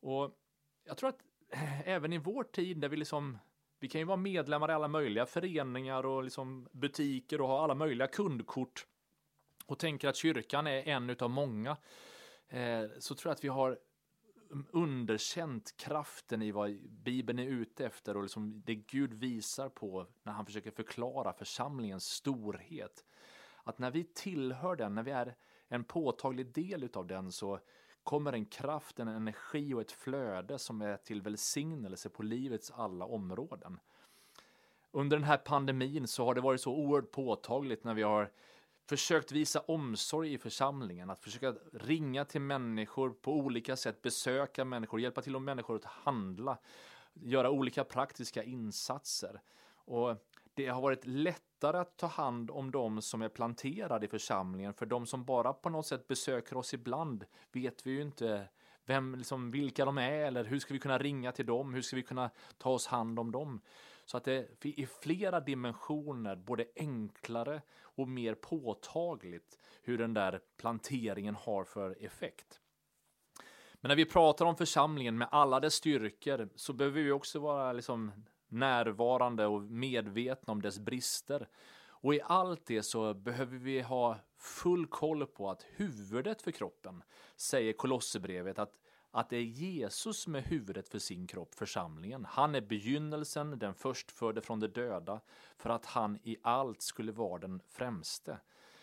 Och 0.00 0.38
jag 0.84 0.96
tror 0.96 1.08
att 1.08 1.20
även 1.84 2.12
i 2.12 2.18
vår 2.18 2.44
tid 2.44 2.80
där 2.80 2.88
vi 2.88 2.96
liksom 2.96 3.38
vi 3.78 3.88
kan 3.88 4.00
ju 4.00 4.04
vara 4.04 4.16
medlemmar 4.16 4.70
i 4.70 4.74
alla 4.74 4.88
möjliga 4.88 5.26
föreningar 5.26 6.06
och 6.06 6.24
liksom 6.24 6.68
butiker 6.72 7.40
och 7.40 7.48
ha 7.48 7.64
alla 7.64 7.74
möjliga 7.74 8.06
kundkort 8.06 8.86
och 9.66 9.78
tänker 9.78 10.08
att 10.08 10.16
kyrkan 10.16 10.66
är 10.66 10.88
en 10.88 11.10
utav 11.10 11.30
många. 11.30 11.76
Eh, 12.48 12.84
så 12.98 13.14
tror 13.14 13.30
jag 13.30 13.34
att 13.34 13.44
vi 13.44 13.48
har 13.48 13.78
underkänt 14.70 15.76
kraften 15.76 16.42
i 16.42 16.50
vad 16.50 16.76
Bibeln 16.90 17.38
är 17.38 17.46
ute 17.46 17.86
efter 17.86 18.16
och 18.16 18.22
liksom 18.22 18.62
det 18.66 18.74
Gud 18.74 19.14
visar 19.14 19.68
på 19.68 20.06
när 20.22 20.32
han 20.32 20.46
försöker 20.46 20.70
förklara 20.70 21.32
församlingens 21.32 22.04
storhet. 22.04 23.04
Att 23.64 23.78
när 23.78 23.90
vi 23.90 24.04
tillhör 24.04 24.76
den, 24.76 24.94
när 24.94 25.02
vi 25.02 25.10
är 25.10 25.34
en 25.68 25.84
påtaglig 25.84 26.46
del 26.52 26.84
utav 26.84 27.06
den 27.06 27.32
så 27.32 27.60
kommer 28.02 28.32
en 28.32 28.46
kraft, 28.46 28.98
en 28.98 29.08
energi 29.08 29.74
och 29.74 29.80
ett 29.80 29.92
flöde 29.92 30.58
som 30.58 30.82
är 30.82 30.96
till 30.96 31.22
välsignelse 31.22 32.08
på 32.08 32.22
livets 32.22 32.70
alla 32.70 33.04
områden. 33.04 33.80
Under 34.90 35.16
den 35.16 35.24
här 35.24 35.36
pandemin 35.36 36.06
så 36.06 36.24
har 36.24 36.34
det 36.34 36.40
varit 36.40 36.60
så 36.60 36.72
oerhört 36.72 37.10
påtagligt 37.10 37.84
när 37.84 37.94
vi 37.94 38.02
har 38.02 38.30
försökt 38.86 39.32
visa 39.32 39.60
omsorg 39.60 40.32
i 40.32 40.38
församlingen, 40.38 41.10
att 41.10 41.20
försöka 41.20 41.54
ringa 41.72 42.24
till 42.24 42.40
människor 42.40 43.10
på 43.10 43.32
olika 43.32 43.76
sätt, 43.76 44.02
besöka 44.02 44.64
människor, 44.64 45.00
hjälpa 45.00 45.22
till 45.22 45.36
om 45.36 45.44
människor 45.44 45.76
att 45.76 45.84
handla, 45.84 46.58
göra 47.14 47.50
olika 47.50 47.84
praktiska 47.84 48.42
insatser. 48.42 49.40
Och 49.74 50.16
det 50.54 50.66
har 50.66 50.80
varit 50.80 51.06
lättare 51.06 51.78
att 51.78 51.96
ta 51.96 52.06
hand 52.06 52.50
om 52.50 52.70
de 52.70 53.02
som 53.02 53.22
är 53.22 53.28
planterade 53.28 54.06
i 54.06 54.08
församlingen, 54.08 54.74
för 54.74 54.86
de 54.86 55.06
som 55.06 55.24
bara 55.24 55.52
på 55.52 55.68
något 55.68 55.86
sätt 55.86 56.08
besöker 56.08 56.56
oss 56.56 56.74
ibland 56.74 57.24
vet 57.52 57.86
vi 57.86 57.90
ju 57.90 58.02
inte 58.02 58.48
vem, 58.84 59.14
liksom, 59.14 59.50
vilka 59.50 59.84
de 59.84 59.98
är 59.98 60.26
eller 60.26 60.44
hur 60.44 60.58
ska 60.58 60.74
vi 60.74 60.80
kunna 60.80 60.98
ringa 60.98 61.32
till 61.32 61.46
dem, 61.46 61.74
hur 61.74 61.82
ska 61.82 61.96
vi 61.96 62.02
kunna 62.02 62.30
ta 62.58 62.70
oss 62.70 62.86
hand 62.86 63.18
om 63.18 63.32
dem. 63.32 63.60
Så 64.06 64.16
att 64.16 64.24
det 64.24 64.48
i 64.62 64.86
flera 64.86 65.40
dimensioner 65.40 66.36
både 66.36 66.66
enklare 66.76 67.62
och 67.80 68.08
mer 68.08 68.34
påtagligt 68.34 69.58
hur 69.82 69.98
den 69.98 70.14
där 70.14 70.40
planteringen 70.56 71.34
har 71.34 71.64
för 71.64 72.04
effekt. 72.04 72.60
Men 73.74 73.88
när 73.88 73.96
vi 73.96 74.04
pratar 74.04 74.44
om 74.44 74.56
församlingen 74.56 75.18
med 75.18 75.28
alla 75.30 75.60
dess 75.60 75.74
styrkor 75.74 76.48
så 76.54 76.72
behöver 76.72 77.02
vi 77.02 77.10
också 77.10 77.38
vara 77.38 77.72
liksom 77.72 78.12
närvarande 78.48 79.46
och 79.46 79.62
medvetna 79.62 80.52
om 80.52 80.62
dess 80.62 80.78
brister. 80.78 81.48
Och 81.88 82.14
i 82.14 82.20
allt 82.24 82.66
det 82.66 82.82
så 82.82 83.14
behöver 83.14 83.58
vi 83.58 83.80
ha 83.80 84.18
full 84.38 84.86
koll 84.86 85.26
på 85.26 85.50
att 85.50 85.66
huvudet 85.70 86.42
för 86.42 86.50
kroppen, 86.50 87.02
säger 87.36 87.72
Kolosserbrevet, 87.72 88.58
att, 88.58 88.78
att 89.16 89.30
det 89.30 89.36
är 89.36 89.42
Jesus 89.42 90.18
som 90.20 90.34
är 90.34 90.40
huvudet 90.40 90.88
för 90.88 90.98
sin 90.98 91.26
kropp, 91.26 91.54
församlingen. 91.54 92.24
Han 92.24 92.54
är 92.54 92.60
begynnelsen, 92.60 93.58
den 93.58 93.74
förstfödde 93.74 94.40
från 94.40 94.60
de 94.60 94.68
döda, 94.68 95.20
för 95.56 95.70
att 95.70 95.86
han 95.86 96.18
i 96.22 96.36
allt 96.42 96.82
skulle 96.82 97.12
vara 97.12 97.38
den 97.38 97.60
främste. 97.68 98.38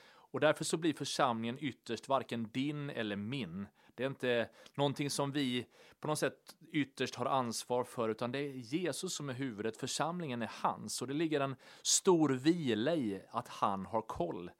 Och 0.05 0.39
därför 0.39 0.63
så 0.63 0.77
blir 0.77 0.93
församlingen 0.93 1.57
ytterst 1.59 2.07
varken 2.07 2.49
din 2.53 2.89
eller 2.89 3.15
min, 3.15 3.67
det 3.95 4.03
är 4.03 4.07
inte 4.07 4.49
någonting 4.75 5.09
som 5.09 5.31
vi 5.31 5.65
på 5.99 6.07
något 6.07 6.19
sätt 6.19 6.55
ytterst 6.71 7.15
har 7.15 7.25
ansvar 7.25 7.83
för, 7.83 8.09
utan 8.09 8.31
det 8.31 8.39
är 8.39 8.51
Jesus 8.51 9.15
som 9.15 9.29
är 9.29 9.33
huvudet. 9.33 9.77
Församlingen 9.77 10.41
är 10.41 10.51
hans 10.53 11.01
och 11.01 11.07
det 11.07 11.13
ligger 11.13 11.39
en 11.39 11.55
stor 11.81 12.29
vila 12.29 12.95
i 12.95 13.21
att 13.31 13.47
han 13.47 13.85
har 13.85 14.01
koll. 14.01 14.51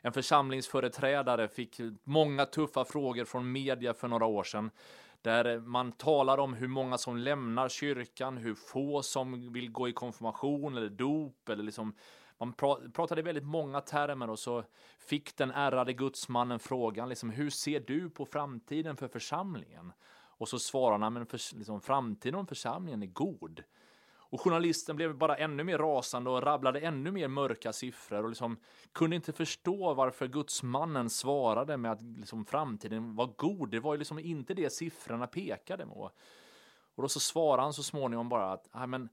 En 0.00 0.12
församlingsföreträdare 0.12 1.48
fick 1.48 1.80
många 2.04 2.46
tuffa 2.46 2.84
frågor 2.84 3.24
från 3.24 3.52
media 3.52 3.94
för 3.94 4.08
några 4.08 4.26
år 4.26 4.44
sedan 4.44 4.70
där 5.22 5.58
man 5.58 5.92
talar 5.92 6.38
om 6.38 6.54
hur 6.54 6.68
många 6.68 6.98
som 6.98 7.16
lämnar 7.16 7.68
kyrkan, 7.68 8.36
hur 8.36 8.54
få 8.54 9.02
som 9.02 9.52
vill 9.52 9.70
gå 9.70 9.88
i 9.88 9.92
konfirmation 9.92 10.76
eller 10.76 10.88
dop 10.88 11.48
eller 11.48 11.62
liksom 11.62 11.94
man 12.40 12.52
pratade 12.92 13.22
väldigt 13.22 13.44
många 13.44 13.80
termer 13.80 14.30
och 14.30 14.38
så 14.38 14.64
fick 14.98 15.36
den 15.36 15.50
ärrade 15.50 15.92
gudsmannen 15.92 16.58
frågan 16.58 17.08
liksom, 17.08 17.30
hur 17.30 17.50
ser 17.50 17.80
du 17.80 18.10
på 18.10 18.26
framtiden 18.26 18.96
för 18.96 19.08
församlingen? 19.08 19.92
Och 20.38 20.48
så 20.48 20.58
svarar 20.58 20.98
han, 20.98 21.12
men 21.12 21.26
för, 21.26 21.56
liksom, 21.56 21.80
framtiden 21.80 22.34
om 22.34 22.46
församlingen 22.46 23.02
är 23.02 23.06
god. 23.06 23.62
Och 24.30 24.40
journalisten 24.40 24.96
blev 24.96 25.14
bara 25.14 25.36
ännu 25.36 25.64
mer 25.64 25.78
rasande 25.78 26.30
och 26.30 26.42
rabblade 26.42 26.80
ännu 26.80 27.10
mer 27.10 27.28
mörka 27.28 27.72
siffror 27.72 28.22
och 28.22 28.28
liksom 28.28 28.56
kunde 28.92 29.16
inte 29.16 29.32
förstå 29.32 29.94
varför 29.94 30.28
gudsmannen 30.28 31.10
svarade 31.10 31.76
med 31.76 31.92
att 31.92 32.02
liksom 32.02 32.44
framtiden 32.44 33.14
var 33.14 33.26
god. 33.26 33.70
Det 33.70 33.80
var 33.80 33.94
ju 33.94 33.98
liksom 33.98 34.18
inte 34.18 34.54
det 34.54 34.70
siffrorna 34.70 35.26
pekade 35.26 35.86
på. 35.86 36.10
Och 36.94 37.02
då 37.02 37.08
så 37.08 37.20
svarade 37.20 37.62
han 37.62 37.72
så 37.72 37.82
småningom 37.82 38.28
bara 38.28 38.52
att, 38.52 38.88
men 38.88 39.08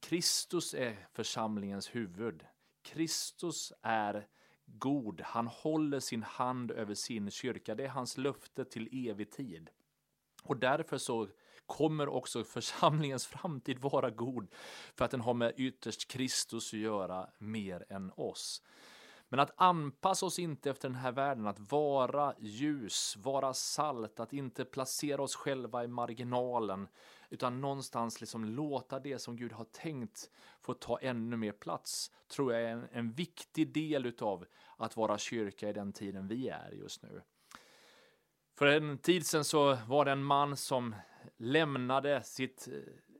Kristus 0.00 0.74
är 0.74 1.08
församlingens 1.12 1.94
huvud. 1.94 2.46
Kristus 2.82 3.72
är 3.82 4.26
god. 4.66 5.20
Han 5.20 5.46
håller 5.46 6.00
sin 6.00 6.22
hand 6.22 6.70
över 6.70 6.94
sin 6.94 7.30
kyrka. 7.30 7.74
Det 7.74 7.84
är 7.84 7.88
hans 7.88 8.16
löfte 8.16 8.64
till 8.64 9.08
evig 9.08 9.30
tid. 9.30 9.70
Och 10.42 10.56
därför 10.56 10.98
så 10.98 11.28
kommer 11.66 12.08
också 12.08 12.44
församlingens 12.44 13.26
framtid 13.26 13.78
vara 13.78 14.10
god 14.10 14.48
för 14.94 15.04
att 15.04 15.10
den 15.10 15.20
har 15.20 15.34
med 15.34 15.52
ytterst 15.56 16.10
Kristus 16.10 16.72
att 16.72 16.80
göra 16.80 17.30
mer 17.38 17.84
än 17.88 18.12
oss. 18.16 18.62
Men 19.32 19.40
att 19.40 19.52
anpassa 19.56 20.26
oss 20.26 20.38
inte 20.38 20.70
efter 20.70 20.88
den 20.88 20.98
här 20.98 21.12
världen, 21.12 21.46
att 21.46 21.72
vara 21.72 22.34
ljus, 22.38 23.16
vara 23.16 23.54
salt, 23.54 24.20
att 24.20 24.32
inte 24.32 24.64
placera 24.64 25.22
oss 25.22 25.34
själva 25.34 25.84
i 25.84 25.86
marginalen, 25.86 26.88
utan 27.28 27.60
någonstans 27.60 28.20
liksom 28.20 28.44
låta 28.44 29.00
det 29.00 29.18
som 29.18 29.36
Gud 29.36 29.52
har 29.52 29.64
tänkt 29.64 30.30
få 30.60 30.74
ta 30.74 30.98
ännu 30.98 31.36
mer 31.36 31.52
plats, 31.52 32.10
tror 32.28 32.52
jag 32.52 32.62
är 32.62 32.68
en, 32.68 32.88
en 32.92 33.12
viktig 33.12 33.72
del 33.72 34.06
utav 34.06 34.44
att 34.76 34.96
vara 34.96 35.18
kyrka 35.18 35.68
i 35.68 35.72
den 35.72 35.92
tiden 35.92 36.28
vi 36.28 36.48
är 36.48 36.70
just 36.72 37.02
nu. 37.02 37.22
För 38.58 38.66
en 38.66 38.98
tid 38.98 39.26
sedan 39.26 39.44
så 39.44 39.78
var 39.88 40.04
det 40.04 40.10
en 40.10 40.24
man 40.24 40.56
som 40.56 40.94
lämnade 41.36 42.22
sitt 42.22 42.68
eh, 42.68 42.74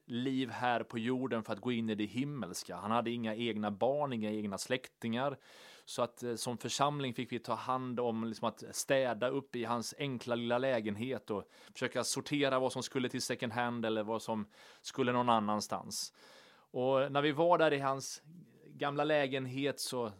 liv 0.07 0.51
här 0.51 0.83
på 0.83 0.99
jorden 0.99 1.43
för 1.43 1.53
att 1.53 1.61
gå 1.61 1.73
in 1.73 1.91
i 1.91 1.95
det 1.95 2.05
himmelska. 2.05 2.77
Han 2.77 2.91
hade 2.91 3.11
inga 3.11 3.35
egna 3.35 3.71
barn, 3.71 4.13
inga 4.13 4.31
egna 4.31 4.59
släktingar. 4.59 5.39
Så 5.85 6.03
att 6.03 6.23
eh, 6.23 6.35
som 6.35 6.59
församling 6.59 7.15
fick 7.15 7.33
vi 7.33 7.39
ta 7.39 7.55
hand 7.55 8.01
om 8.01 8.25
liksom 8.25 8.49
att 8.49 8.65
städa 8.71 9.29
upp 9.29 9.57
i 9.57 9.65
hans 9.65 9.95
enkla 9.99 10.35
lilla 10.35 10.59
lägenhet 10.59 11.31
och 11.31 11.45
försöka 11.73 12.05
sortera 12.05 12.59
vad 12.59 12.73
som 12.73 12.83
skulle 12.83 13.09
till 13.09 13.23
second 13.23 13.53
hand 13.53 13.87
eller 13.87 14.03
vad 14.03 14.23
som 14.23 14.49
skulle 14.81 15.13
någon 15.13 15.29
annanstans. 15.29 16.13
Och 16.73 17.13
när 17.13 17.23
vi 17.23 17.33
var 17.33 17.59
där 17.59 17.73
i 17.73 17.79
hans 17.79 18.23
gamla 18.67 19.05
lägenhet 19.05 19.81
så 19.81 20.13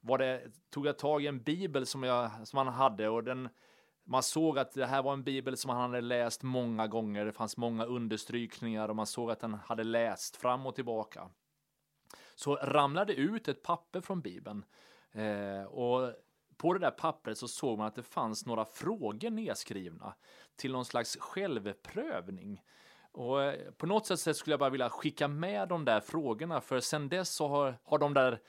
var 0.00 0.18
det, 0.18 0.42
tog 0.70 0.86
jag 0.86 0.98
tag 0.98 1.24
i 1.24 1.26
en 1.26 1.42
bibel 1.42 1.86
som, 1.86 2.02
jag, 2.02 2.30
som 2.44 2.56
han 2.56 2.68
hade 2.68 3.08
och 3.08 3.24
den, 3.24 3.48
man 4.04 4.22
såg 4.22 4.58
att 4.58 4.72
det 4.72 4.86
här 4.86 5.02
var 5.02 5.12
en 5.12 5.24
bibel 5.24 5.56
som 5.56 5.70
han 5.70 5.80
hade 5.80 6.00
läst 6.00 6.42
många 6.42 6.86
gånger. 6.86 7.24
Det 7.24 7.32
fanns 7.32 7.56
många 7.56 7.84
understrykningar 7.84 8.88
och 8.88 8.96
man 8.96 9.06
såg 9.06 9.30
att 9.30 9.40
den 9.40 9.54
hade 9.54 9.84
läst 9.84 10.36
fram 10.36 10.66
och 10.66 10.74
tillbaka. 10.74 11.28
Så 12.34 12.56
ramlade 12.56 13.14
ut 13.14 13.48
ett 13.48 13.62
papper 13.62 14.00
från 14.00 14.20
bibeln 14.20 14.64
Eh, 15.12 15.64
och 15.64 16.12
på 16.56 16.72
det 16.72 16.78
där 16.78 16.90
pappret 16.90 17.38
så 17.38 17.48
såg 17.48 17.78
man 17.78 17.86
att 17.86 17.94
det 17.94 18.02
fanns 18.02 18.46
några 18.46 18.64
frågor 18.64 19.30
nedskrivna 19.30 20.14
till 20.56 20.72
någon 20.72 20.84
slags 20.84 21.16
självprövning. 21.20 22.62
Och 23.12 23.42
eh, 23.42 23.70
på 23.70 23.86
något 23.86 24.06
sätt 24.06 24.36
skulle 24.36 24.52
jag 24.52 24.60
bara 24.60 24.70
vilja 24.70 24.90
skicka 24.90 25.28
med 25.28 25.68
de 25.68 25.84
där 25.84 26.00
frågorna, 26.00 26.60
för 26.60 26.80
sen 26.80 27.08
dess 27.08 27.30
så 27.30 27.48
har, 27.48 27.78
har 27.84 27.98
de 27.98 28.14
där 28.14 28.40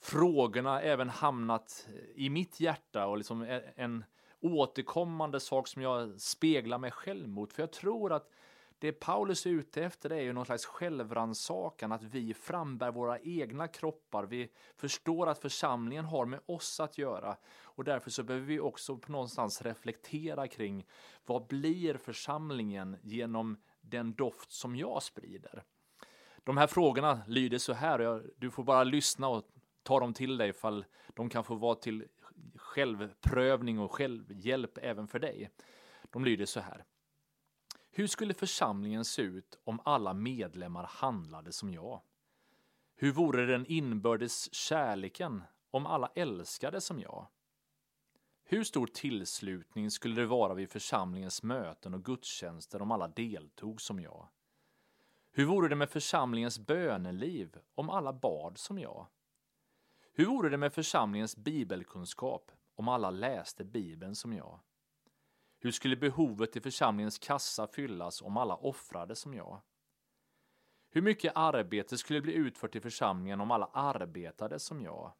frågorna 0.00 0.80
även 0.80 1.08
hamnat 1.08 1.88
i 2.14 2.30
mitt 2.30 2.60
hjärta 2.60 3.06
och 3.06 3.16
liksom 3.16 3.60
en 3.76 4.04
återkommande 4.42 5.40
sak 5.40 5.68
som 5.68 5.82
jag 5.82 6.20
speglar 6.20 6.78
mig 6.78 6.90
själv 6.90 7.28
mot. 7.28 7.52
För 7.52 7.62
jag 7.62 7.72
tror 7.72 8.12
att 8.12 8.30
det 8.78 8.92
Paulus 8.92 9.46
är 9.46 9.50
ute 9.50 9.84
efter 9.84 10.08
det 10.08 10.16
är 10.16 10.20
ju 10.20 10.32
någon 10.32 10.46
slags 10.46 10.64
självrannsakan, 10.64 11.92
att 11.92 12.02
vi 12.02 12.34
frambär 12.34 12.90
våra 12.90 13.18
egna 13.18 13.68
kroppar. 13.68 14.24
Vi 14.24 14.50
förstår 14.76 15.26
att 15.26 15.38
församlingen 15.38 16.04
har 16.04 16.26
med 16.26 16.40
oss 16.46 16.80
att 16.80 16.98
göra 16.98 17.36
och 17.62 17.84
därför 17.84 18.10
så 18.10 18.22
behöver 18.22 18.46
vi 18.46 18.60
också 18.60 18.96
på 18.96 19.12
någonstans 19.12 19.62
reflektera 19.62 20.48
kring 20.48 20.86
vad 21.26 21.46
blir 21.46 21.94
församlingen 21.94 22.96
genom 23.02 23.56
den 23.80 24.14
doft 24.14 24.52
som 24.52 24.76
jag 24.76 25.02
sprider? 25.02 25.64
De 26.44 26.56
här 26.56 26.66
frågorna 26.66 27.20
lyder 27.26 27.58
så 27.58 27.72
här, 27.72 28.22
du 28.36 28.50
får 28.50 28.64
bara 28.64 28.84
lyssna 28.84 29.28
och 29.28 29.44
ta 29.82 30.00
dem 30.00 30.14
till 30.14 30.36
dig 30.36 30.48
ifall 30.48 30.84
de 31.08 31.28
kan 31.28 31.44
få 31.44 31.54
vara 31.54 31.74
till 31.74 32.08
självprövning 32.54 33.78
och 33.78 33.92
självhjälp 33.92 34.78
även 34.82 35.08
för 35.08 35.18
dig. 35.18 35.50
De 36.10 36.24
lyder 36.24 36.46
så 36.46 36.60
här. 36.60 36.84
Hur 37.90 38.06
skulle 38.06 38.34
församlingen 38.34 39.04
se 39.04 39.22
ut 39.22 39.58
om 39.64 39.80
alla 39.84 40.14
medlemmar 40.14 40.84
handlade 40.84 41.52
som 41.52 41.72
jag? 41.72 42.02
Hur 42.96 43.12
vore 43.12 43.46
den 43.46 43.66
inbördes 43.66 44.54
kärleken 44.54 45.42
om 45.70 45.86
alla 45.86 46.10
älskade 46.14 46.80
som 46.80 47.00
jag? 47.00 47.26
Hur 48.44 48.64
stor 48.64 48.86
tillslutning 48.86 49.90
skulle 49.90 50.20
det 50.20 50.26
vara 50.26 50.54
vid 50.54 50.70
församlingens 50.70 51.42
möten 51.42 51.94
och 51.94 52.04
gudstjänster 52.04 52.82
om 52.82 52.90
alla 52.90 53.08
deltog 53.08 53.80
som 53.80 54.00
jag? 54.00 54.28
Hur 55.30 55.44
vore 55.44 55.68
det 55.68 55.76
med 55.76 55.90
församlingens 55.90 56.58
böneliv 56.58 57.58
om 57.74 57.90
alla 57.90 58.12
bad 58.12 58.58
som 58.58 58.78
jag? 58.78 59.06
Hur 60.14 60.26
vore 60.26 60.48
det 60.48 60.56
med 60.56 60.72
församlingens 60.72 61.36
bibelkunskap 61.36 62.52
om 62.74 62.88
alla 62.88 63.10
läste 63.10 63.64
Bibeln 63.64 64.14
som 64.14 64.32
jag? 64.32 64.60
Hur 65.58 65.70
skulle 65.70 65.96
behovet 65.96 66.56
i 66.56 66.60
församlingens 66.60 67.18
kassa 67.18 67.66
fyllas 67.66 68.22
om 68.22 68.36
alla 68.36 68.56
offrade 68.56 69.16
som 69.16 69.34
jag? 69.34 69.60
Hur 70.90 71.02
mycket 71.02 71.32
arbete 71.34 71.98
skulle 71.98 72.20
bli 72.20 72.32
utfört 72.32 72.76
i 72.76 72.80
församlingen 72.80 73.40
om 73.40 73.50
alla 73.50 73.66
arbetade 73.66 74.58
som 74.58 74.80
jag? 74.80 75.12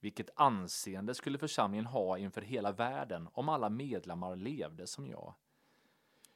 Vilket 0.00 0.30
anseende 0.34 1.14
skulle 1.14 1.38
församlingen 1.38 1.86
ha 1.86 2.18
inför 2.18 2.42
hela 2.42 2.72
världen 2.72 3.28
om 3.32 3.48
alla 3.48 3.68
medlemmar 3.68 4.36
levde 4.36 4.86
som 4.86 5.06
jag? 5.06 5.34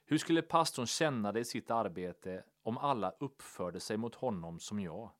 Hur 0.05 0.19
skulle 0.19 0.43
pastorn 0.43 0.87
känna 0.87 1.33
det 1.33 1.41
i 1.41 1.45
sitt 1.45 1.71
arbete 1.71 2.45
om 2.63 2.79
alla 2.79 3.11
uppförde 3.11 3.81
sig 3.81 3.97
mot 3.97 4.15
honom 4.15 4.61
som 4.61 4.81
jag? 4.81 5.11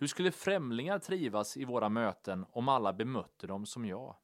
Hur 0.00 0.06
skulle 0.06 0.32
främlingar 0.32 0.98
trivas 0.98 1.56
i 1.56 1.64
våra 1.64 1.88
möten 1.88 2.46
om 2.50 2.68
alla 2.68 2.92
bemötte 2.92 3.46
dem 3.46 3.66
som 3.66 3.84
jag? 3.84 4.16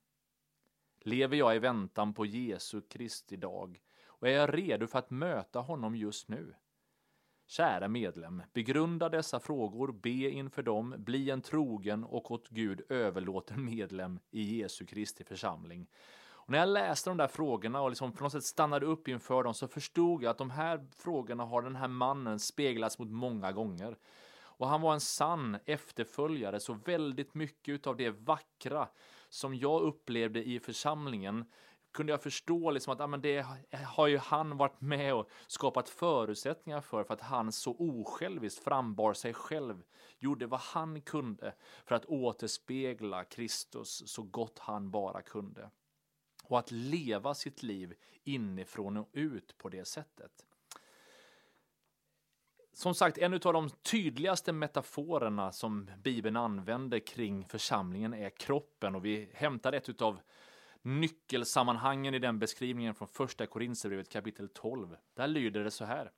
Lever 1.01 1.37
jag 1.37 1.57
i 1.57 1.59
väntan 1.59 2.15
på 2.15 2.27
Jesu 2.27 2.81
Kristi 2.81 3.37
dag 3.37 3.81
och 4.07 4.29
är 4.29 4.33
jag 4.33 4.55
redo 4.55 4.87
för 4.87 4.99
att 4.99 5.11
möta 5.11 5.61
honom 5.61 5.97
just 5.97 6.29
nu? 6.29 6.55
Kära 7.47 7.89
medlem, 7.89 8.43
begrunda 8.53 9.09
dessa 9.09 9.41
frågor, 9.41 9.93
be 9.93 10.31
inför 10.31 10.63
dem, 10.63 10.95
bli 10.99 11.31
en 11.31 11.43
trogen 11.43 12.05
och 12.05 12.31
åt 12.31 12.49
Gud 12.49 12.81
överlåten 12.89 13.65
medlem 13.65 14.19
i 14.31 14.59
Jesu 14.61 14.87
Kristi 14.87 15.25
församling. 15.25 15.87
Och 16.47 16.51
när 16.51 16.59
jag 16.59 16.69
läste 16.69 17.11
de 17.11 17.17
där 17.17 17.29
frågorna 17.29 17.83
och 17.83 17.91
liksom 17.91 18.13
på 18.13 18.23
något 18.23 18.33
sätt 18.33 18.45
stannade 18.45 18.87
upp 18.87 19.09
inför 19.09 19.43
dem 19.43 19.55
så 19.55 19.69
förstod 19.69 20.23
jag 20.23 20.31
att 20.31 20.39
de 20.39 20.51
här 20.51 20.87
frågorna 20.97 21.45
har 21.45 21.63
den 21.63 21.77
här 21.77 21.89
mannen 21.89 22.39
speglats 22.39 22.99
mot 22.99 23.11
många 23.11 23.53
gånger. 23.53 23.97
Och 24.57 24.69
han 24.69 24.81
var 24.81 24.95
en 24.95 25.01
sann 25.01 25.59
efterföljare, 25.65 26.61
så 26.61 26.73
väldigt 26.73 27.35
mycket 27.35 27.87
av 27.87 27.97
det 27.97 28.11
vackra 28.11 28.89
som 29.29 29.55
jag 29.55 29.83
upplevde 29.83 30.45
i 30.45 30.61
församlingen 30.61 31.45
kunde 31.97 32.13
jag 32.13 32.23
förstå 32.23 32.71
liksom 32.71 32.93
att 32.93 32.99
ja, 32.99 33.07
det 33.17 33.47
har 33.85 34.07
ju 34.07 34.19
han 34.19 34.57
varit 34.57 34.81
med 34.81 35.15
och 35.15 35.31
skapat 35.47 35.89
förutsättningar 35.89 36.81
för, 36.81 37.05
för 37.05 37.15
att 37.15 37.21
han 37.21 37.53
så 37.53 37.77
osjälviskt 37.79 38.65
frambar 38.65 39.13
sig 39.13 39.35
själv, 39.35 39.83
gjorde 40.19 40.47
vad 40.47 40.61
han 40.61 41.01
kunde 41.01 41.55
för 41.85 41.95
att 41.95 42.05
återspegla 42.05 43.25
Kristus 43.25 44.03
så 44.07 44.23
gott 44.23 44.59
han 44.59 44.91
bara 44.91 45.23
kunde. 45.23 45.71
Och 46.45 46.59
att 46.59 46.71
leva 46.71 47.35
sitt 47.35 47.63
liv 47.63 47.95
inifrån 48.25 48.97
och 48.97 49.09
ut 49.13 49.59
på 49.59 49.69
det 49.69 49.85
sättet. 49.85 50.47
Som 52.77 52.95
sagt, 52.95 53.19
en 53.19 53.35
av 53.35 53.41
de 53.41 53.71
tydligaste 53.71 54.53
metaforerna 54.53 55.53
som 55.53 55.91
Bibeln 56.03 56.37
använder 56.37 56.99
kring 56.99 57.45
församlingen 57.45 58.15
är 58.15 58.31
kroppen 58.31 58.95
och 58.95 59.05
vi 59.05 59.31
hämtar 59.35 59.73
ett 59.73 60.03
av 60.03 60.21
nyckelsammanhangen 60.83 62.15
i 62.15 62.19
den 62.19 62.39
beskrivningen 62.39 62.95
från 62.95 63.09
första 63.09 63.47
Korinthierbrevet 63.47 64.09
kapitel 64.09 64.49
12. 64.49 64.97
Där 65.15 65.27
lyder 65.27 65.65
det 65.65 65.71
så 65.71 65.85
här. 65.85 66.11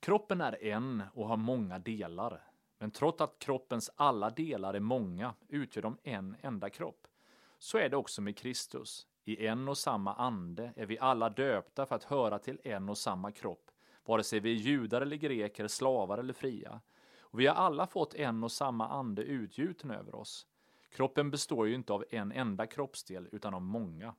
Kroppen 0.00 0.40
är 0.40 0.64
en 0.64 1.02
och 1.14 1.28
har 1.28 1.36
många 1.36 1.78
delar, 1.78 2.44
men 2.78 2.90
trots 2.90 3.20
att 3.20 3.38
kroppens 3.38 3.90
alla 3.96 4.30
delar 4.30 4.74
är 4.74 4.80
många 4.80 5.34
utgör 5.48 5.82
de 5.82 5.98
en 6.02 6.36
enda 6.40 6.70
kropp. 6.70 7.06
Så 7.58 7.78
är 7.78 7.88
det 7.88 7.96
också 7.96 8.22
med 8.22 8.36
Kristus. 8.36 9.06
I 9.24 9.46
en 9.46 9.68
och 9.68 9.78
samma 9.78 10.14
ande 10.14 10.72
är 10.76 10.86
vi 10.86 10.98
alla 10.98 11.30
döpta 11.30 11.86
för 11.86 11.94
att 11.94 12.04
höra 12.04 12.38
till 12.38 12.60
en 12.64 12.88
och 12.88 12.98
samma 12.98 13.32
kropp, 13.32 13.69
vare 14.10 14.22
sig 14.22 14.40
vi 14.40 14.50
är 14.50 14.54
judar 14.54 15.00
eller 15.00 15.16
greker, 15.16 15.68
slavar 15.68 16.18
eller 16.18 16.32
fria. 16.32 16.80
Och 17.20 17.40
vi 17.40 17.46
har 17.46 17.54
alla 17.54 17.86
fått 17.86 18.14
en 18.14 18.44
och 18.44 18.52
samma 18.52 18.88
ande 18.88 19.22
utgjuten 19.22 19.90
över 19.90 20.14
oss. 20.14 20.46
Kroppen 20.92 21.30
består 21.30 21.68
ju 21.68 21.74
inte 21.74 21.92
av 21.92 22.04
en 22.10 22.32
enda 22.32 22.66
kroppsdel 22.66 23.28
utan 23.32 23.54
av 23.54 23.62
många. 23.62 24.14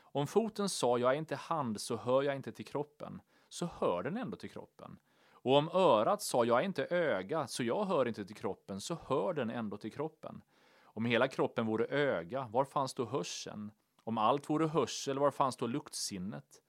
Om 0.00 0.26
foten 0.26 0.68
sa 0.68 0.98
jag 0.98 1.12
är 1.12 1.16
inte 1.16 1.36
hand 1.36 1.80
så 1.80 1.96
hör 1.96 2.22
jag 2.22 2.36
inte 2.36 2.52
till 2.52 2.64
kroppen, 2.64 3.20
så 3.48 3.68
hör 3.78 4.02
den 4.02 4.16
ändå 4.16 4.36
till 4.36 4.50
kroppen. 4.50 4.98
Och 5.30 5.56
om 5.56 5.68
örat 5.68 6.22
sa 6.22 6.44
jag 6.44 6.60
är 6.60 6.64
inte 6.64 6.86
öga 6.86 7.46
så 7.46 7.62
jag 7.62 7.84
hör 7.84 8.08
inte 8.08 8.24
till 8.24 8.36
kroppen, 8.36 8.80
så 8.80 8.96
hör 9.06 9.34
den 9.34 9.50
ändå 9.50 9.76
till 9.76 9.92
kroppen. 9.92 10.42
Om 10.82 11.04
hela 11.04 11.28
kroppen 11.28 11.66
vore 11.66 11.86
öga, 11.86 12.48
var 12.52 12.64
fanns 12.64 12.94
då 12.94 13.04
hörseln? 13.04 13.70
Om 14.04 14.18
allt 14.18 14.50
vore 14.50 14.66
hörsel, 14.66 15.18
var 15.18 15.30
fanns 15.30 15.56
då 15.56 15.66
luktsinnet? 15.66 16.61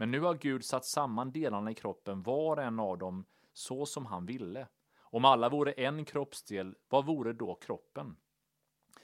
Men 0.00 0.10
nu 0.10 0.20
har 0.20 0.34
Gud 0.34 0.64
satt 0.64 0.84
samman 0.84 1.32
delarna 1.32 1.70
i 1.70 1.74
kroppen, 1.74 2.22
var 2.22 2.56
och 2.56 2.62
en 2.62 2.80
av 2.80 2.98
dem, 2.98 3.24
så 3.52 3.86
som 3.86 4.06
han 4.06 4.26
ville. 4.26 4.66
Om 5.00 5.24
alla 5.24 5.48
vore 5.48 5.72
en 5.72 6.04
kroppsdel, 6.04 6.76
vad 6.88 7.06
vore 7.06 7.32
då 7.32 7.54
kroppen? 7.54 8.16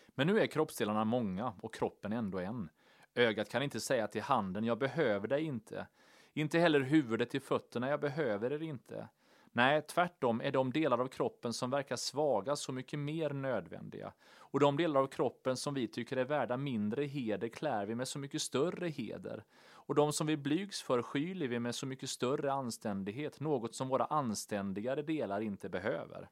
Men 0.09 0.27
nu 0.27 0.41
är 0.41 0.47
kroppsdelarna 0.47 1.05
många 1.05 1.55
och 1.63 1.75
kroppen 1.75 2.13
ändå 2.13 2.39
en. 2.39 2.69
Ögat 3.15 3.49
kan 3.49 3.63
inte 3.63 3.81
säga 3.81 4.07
till 4.07 4.23
handen, 4.23 4.65
jag 4.65 4.79
behöver 4.79 5.29
dig 5.29 5.43
inte. 5.43 5.87
Inte 6.33 6.59
heller 6.59 6.81
huvudet 6.81 7.31
till 7.31 7.43
fötterna, 7.43 7.89
jag 7.89 8.01
behöver 8.01 8.53
er 8.53 8.63
inte. 8.63 9.09
Nej, 9.57 9.83
tvärtom 9.83 10.41
är 10.41 10.53
de 10.53 10.73
delar 10.73 10.99
av 10.99 11.09
kroppen 11.09 11.53
som 11.53 11.71
verkar 11.71 11.97
svaga 11.97 12.57
så 12.57 12.73
mycket 12.73 12.99
mer 12.99 13.31
nödvändiga. 13.31 14.13
Och 14.39 14.61
de 14.61 14.77
delar 14.77 15.01
av 15.01 15.07
kroppen 15.07 15.57
som 15.57 15.75
vi 15.75 15.89
tycker 15.89 16.17
är 16.17 16.25
värda 16.25 16.57
mindre 16.57 17.05
heder 17.05 17.49
klär 17.49 17.87
vi 17.87 17.95
med 17.95 18.09
så 18.09 18.19
mycket 18.19 18.43
större 18.43 18.89
heder. 18.89 19.45
Och 19.69 19.95
de 19.95 20.13
som 20.13 20.27
vi 20.27 20.37
blygs 20.37 20.83
för 20.83 21.03
skyler 21.03 21.49
vi 21.49 21.61
med 21.61 21.75
så 21.75 21.87
mycket 21.87 22.11
större 22.11 22.53
anständighet, 22.53 23.41
något 23.41 23.75
som 23.75 23.89
våra 23.89 24.05
anständigare 24.05 25.03
delar 25.03 25.41
inte 25.41 25.69
behöver. 25.69 26.29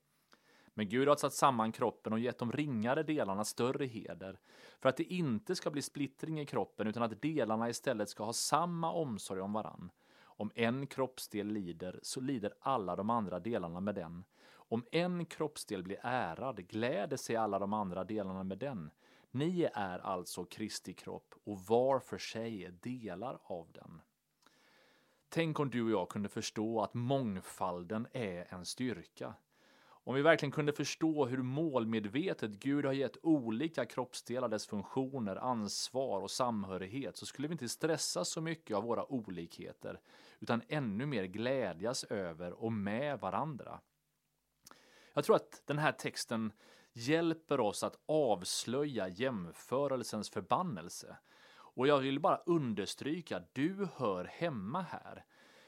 Men 0.75 0.89
Gud 0.89 1.09
har 1.09 1.17
satt 1.17 1.35
samman 1.35 1.73
kroppen 1.73 2.13
och 2.13 2.19
gett 2.19 2.39
de 2.39 2.53
ringare 2.53 3.03
delarna 3.03 3.45
större 3.45 3.87
heder, 3.87 4.39
för 4.81 4.89
att 4.89 4.97
det 4.97 5.13
inte 5.13 5.55
ska 5.55 5.71
bli 5.71 5.83
splittring 5.83 6.41
i 6.41 6.47
kroppen, 6.47 6.87
utan 6.87 7.03
att 7.03 7.23
delarna 7.23 7.69
istället 7.69 8.09
ska 8.09 8.25
ha 8.25 8.33
samma 8.33 8.93
omsorg 8.93 9.41
om 9.41 9.53
varann. 9.53 9.91
Om 10.37 10.51
en 10.55 10.87
kroppsdel 10.87 11.47
lider, 11.47 12.01
så 12.03 12.20
lider 12.20 12.55
alla 12.61 12.97
de 12.97 13.11
andra 13.11 13.40
delarna 13.40 13.81
med 13.81 13.94
den. 13.94 14.25
Om 14.47 14.85
en 14.90 15.27
kroppsdel 15.27 15.83
blir 15.83 15.99
ärad, 16.03 16.68
gläder 16.68 17.16
sig 17.16 17.37
alla 17.37 17.59
de 17.59 17.73
andra 17.73 18.05
delarna 18.05 18.42
med 18.42 18.59
den. 18.59 18.90
Ni 19.31 19.68
är 19.75 19.99
alltså 19.99 20.44
Kristi 20.44 20.94
kropp 20.94 21.35
och 21.44 21.61
var 21.61 22.01
för 22.01 22.18
sig 22.18 22.70
delar 22.83 23.38
av 23.42 23.73
den. 23.73 24.01
Tänk 25.29 25.61
om 25.61 25.70
du 25.70 25.83
och 25.83 25.90
jag 25.90 26.09
kunde 26.09 26.29
förstå 26.29 26.81
att 26.81 26.94
mångfalden 26.94 28.07
är 28.12 28.55
en 28.55 28.64
styrka. 28.64 29.35
Om 30.07 30.14
vi 30.14 30.23
verkligen 30.23 30.53
kunde 30.53 30.73
förstå 30.73 31.27
hur 31.27 31.43
målmedvetet 31.43 32.51
Gud 32.51 32.85
har 32.85 32.93
gett 32.93 33.17
olika 33.23 33.85
kroppsdelar 33.85 34.49
dess 34.49 34.67
funktioner, 34.67 35.37
ansvar 35.37 36.21
och 36.21 36.31
samhörighet 36.31 37.17
så 37.17 37.27
skulle 37.27 37.49
vi 37.49 37.53
inte 37.53 37.69
stressa 37.69 38.25
så 38.25 38.40
mycket 38.40 38.77
av 38.77 38.83
våra 38.83 39.12
olikheter 39.12 40.01
utan 40.40 40.62
ännu 40.69 41.07
mer 41.07 41.25
glädjas 41.25 42.05
över 42.05 42.53
och 42.53 42.73
med 42.73 43.21
varandra. 43.21 43.81
Jag 45.14 45.25
tror 45.25 45.37
att 45.37 45.62
den 45.67 45.79
här 45.79 45.93
texten 45.93 46.53
hjälper 46.93 47.61
oss 47.61 47.85
att 47.85 47.99
avslöja 48.07 49.09
jämförelsens 49.09 50.31
förbannelse. 50.31 51.17
Och 51.57 51.87
jag 51.87 51.99
vill 51.99 52.21
bara 52.21 52.43
understryka, 52.47 53.43
du 53.53 53.88
hör 53.97 54.25
hemma 54.25 54.83
här. 54.83 55.25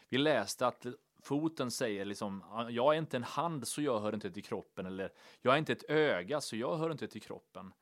Vi 0.08 0.18
läste 0.18 0.66
att 0.66 0.86
foten 1.26 1.70
säger 1.70 2.04
liksom, 2.04 2.44
jag 2.70 2.94
är 2.94 2.98
inte 2.98 3.16
en 3.16 3.24
hand 3.24 3.68
så 3.68 3.82
jag 3.82 4.00
hör 4.00 4.14
inte 4.14 4.30
till 4.30 4.44
kroppen, 4.44 4.86
eller 4.86 5.12
jag 5.42 5.54
är 5.54 5.58
inte 5.58 5.72
ett 5.72 5.90
öga 5.90 6.40
så 6.40 6.56
jag 6.56 6.76
hör 6.76 6.90
inte 6.90 7.08
till 7.08 7.22
kroppen. 7.22 7.72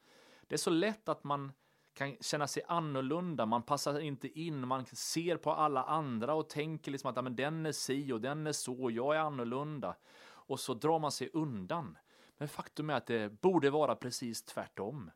Det 0.49 0.55
är 0.55 0.59
så 0.59 0.71
lätt 0.71 1.09
att 1.09 1.25
man 1.25 1.53
kan 1.95 2.17
känna 2.21 2.47
sig 2.47 2.63
annorlunda, 2.69 3.47
man 3.47 3.63
passar 3.63 4.01
inte 4.01 4.41
in, 4.41 4.69
man 4.69 4.87
ser 4.87 5.37
på 5.37 5.53
alla 5.53 5.85
andra 5.85 6.35
och 6.35 6.49
tänker 6.49 6.91
liksom 6.91 7.11
att 7.11 7.25
men 7.25 7.37
den 7.37 7.67
är 7.67 7.73
si 7.73 8.13
och 8.13 8.21
den 8.21 8.47
är 8.47 8.53
så, 8.53 8.83
och 8.83 8.93
jag 8.93 9.17
är 9.17 9.21
annorlunda. 9.21 9.97
Och 10.27 10.61
så 10.61 10.75
drar 10.75 10.99
man 10.99 11.13
sig 11.13 11.31
undan. 11.33 11.99
Men 12.39 12.49
faktum 12.49 12.91
är 12.91 12.95
att 12.95 13.07
det 13.07 13.41
borde 13.41 13.71
vara 13.71 13.97
precis 13.97 14.43
tvärtom. 14.43 15.11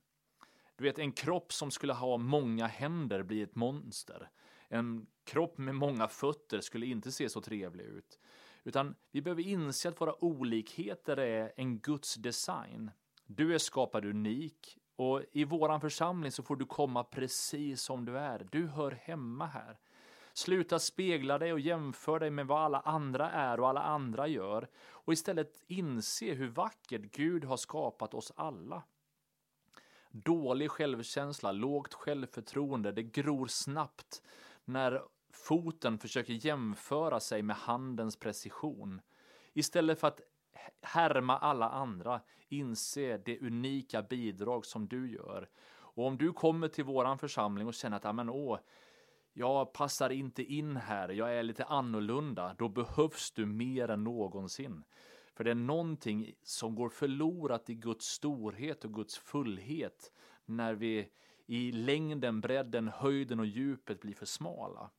Du 0.76 0.84
vet, 0.84 0.98
en 0.98 1.12
kropp 1.12 1.52
som 1.52 1.70
skulle 1.70 1.92
ha 1.92 2.16
många 2.16 2.66
händer 2.66 3.22
blir 3.22 3.42
ett 3.42 3.54
monster. 3.54 4.30
En 4.68 5.06
kropp 5.28 5.58
med 5.58 5.74
många 5.74 6.08
fötter 6.08 6.60
skulle 6.60 6.86
inte 6.86 7.12
se 7.12 7.28
så 7.28 7.40
trevlig 7.40 7.84
ut. 7.84 8.18
Utan 8.64 8.94
vi 9.10 9.22
behöver 9.22 9.42
inse 9.42 9.88
att 9.88 10.00
våra 10.00 10.24
olikheter 10.24 11.16
är 11.16 11.52
en 11.56 11.78
Guds 11.78 12.14
design. 12.14 12.90
Du 13.26 13.54
är 13.54 13.58
skapad 13.58 14.04
unik 14.04 14.78
och 14.96 15.22
i 15.32 15.44
våran 15.44 15.80
församling 15.80 16.32
så 16.32 16.42
får 16.42 16.56
du 16.56 16.64
komma 16.64 17.04
precis 17.04 17.82
som 17.82 18.04
du 18.04 18.18
är. 18.18 18.46
Du 18.50 18.66
hör 18.66 18.90
hemma 18.90 19.46
här. 19.46 19.78
Sluta 20.32 20.78
spegla 20.78 21.38
dig 21.38 21.52
och 21.52 21.60
jämföra 21.60 22.18
dig 22.18 22.30
med 22.30 22.46
vad 22.46 22.60
alla 22.60 22.80
andra 22.80 23.30
är 23.30 23.60
och 23.60 23.68
alla 23.68 23.82
andra 23.82 24.28
gör 24.28 24.68
och 24.90 25.12
istället 25.12 25.62
inse 25.66 26.34
hur 26.34 26.48
vackert 26.48 27.02
Gud 27.02 27.44
har 27.44 27.56
skapat 27.56 28.14
oss 28.14 28.32
alla. 28.36 28.82
Dålig 30.10 30.70
självkänsla, 30.70 31.52
lågt 31.52 31.94
självförtroende, 31.94 32.92
det 32.92 33.02
gror 33.02 33.46
snabbt 33.46 34.22
när 34.64 35.02
foten 35.30 35.98
försöker 35.98 36.46
jämföra 36.46 37.20
sig 37.20 37.42
med 37.42 37.56
handens 37.56 38.16
precision. 38.16 39.00
Istället 39.52 40.00
för 40.00 40.08
att 40.08 40.20
härma 40.82 41.38
alla 41.38 41.68
andra, 41.68 42.20
inse 42.48 43.18
det 43.18 43.40
unika 43.40 44.02
bidrag 44.02 44.66
som 44.66 44.88
du 44.88 45.10
gör. 45.10 45.48
Och 45.70 46.06
om 46.06 46.18
du 46.18 46.32
kommer 46.32 46.68
till 46.68 46.84
våran 46.84 47.18
församling 47.18 47.66
och 47.66 47.74
känner 47.74 47.96
att, 47.96 48.04
ja 48.04 48.12
men 48.12 48.30
åh, 48.30 48.58
jag 49.32 49.72
passar 49.72 50.10
inte 50.10 50.42
in 50.42 50.76
här, 50.76 51.08
jag 51.08 51.34
är 51.34 51.42
lite 51.42 51.64
annorlunda, 51.64 52.54
då 52.58 52.68
behövs 52.68 53.30
du 53.30 53.46
mer 53.46 53.88
än 53.88 54.04
någonsin. 54.04 54.84
För 55.34 55.44
det 55.44 55.50
är 55.50 55.54
någonting 55.54 56.34
som 56.42 56.74
går 56.74 56.88
förlorat 56.88 57.70
i 57.70 57.74
Guds 57.74 58.06
storhet 58.06 58.84
och 58.84 58.94
Guds 58.94 59.18
fullhet 59.18 60.12
när 60.44 60.74
vi 60.74 61.08
i 61.46 61.72
längden, 61.72 62.40
bredden, 62.40 62.88
höjden 62.88 63.40
och 63.40 63.46
djupet 63.46 64.00
blir 64.00 64.14
för 64.14 64.26
smala. 64.26 64.90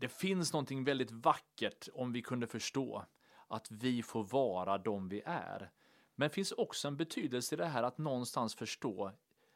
Det 0.00 0.08
finns 0.08 0.52
någonting 0.52 0.84
väldigt 0.84 1.10
vackert 1.10 1.88
om 1.94 2.12
vi 2.12 2.22
kunde 2.22 2.46
förstå 2.46 3.04
att 3.48 3.70
vi 3.70 4.02
får 4.02 4.24
vara 4.24 4.78
de 4.78 5.08
vi 5.08 5.22
är. 5.26 5.70
Men 6.14 6.28
det 6.28 6.34
finns 6.34 6.52
också 6.52 6.88
en 6.88 6.96
betydelse 6.96 7.54
i 7.54 7.58
det 7.58 7.66
här 7.66 7.82
att 7.82 7.98
någonstans 7.98 8.54
förstå 8.54 9.12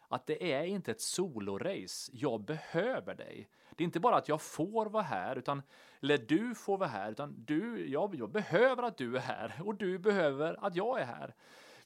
att 0.08 0.26
det 0.26 0.52
är 0.52 0.64
inte 0.64 0.90
ett 0.90 1.00
solorace. 1.00 2.10
Jag 2.12 2.40
behöver 2.40 3.14
dig. 3.14 3.48
Det 3.70 3.82
är 3.82 3.84
inte 3.84 4.00
bara 4.00 4.16
att 4.16 4.28
jag 4.28 4.42
får 4.42 4.86
vara 4.86 5.02
här, 5.02 5.36
utan, 5.36 5.62
eller 6.02 6.18
du 6.18 6.54
får 6.54 6.78
vara 6.78 6.88
här, 6.88 7.10
utan 7.10 7.44
du, 7.46 7.90
jag, 7.90 8.14
jag 8.14 8.30
behöver 8.30 8.82
att 8.82 8.96
du 8.96 9.16
är 9.16 9.20
här 9.20 9.62
och 9.64 9.74
du 9.74 9.98
behöver 9.98 10.66
att 10.66 10.76
jag 10.76 11.00
är 11.00 11.06
här. 11.06 11.34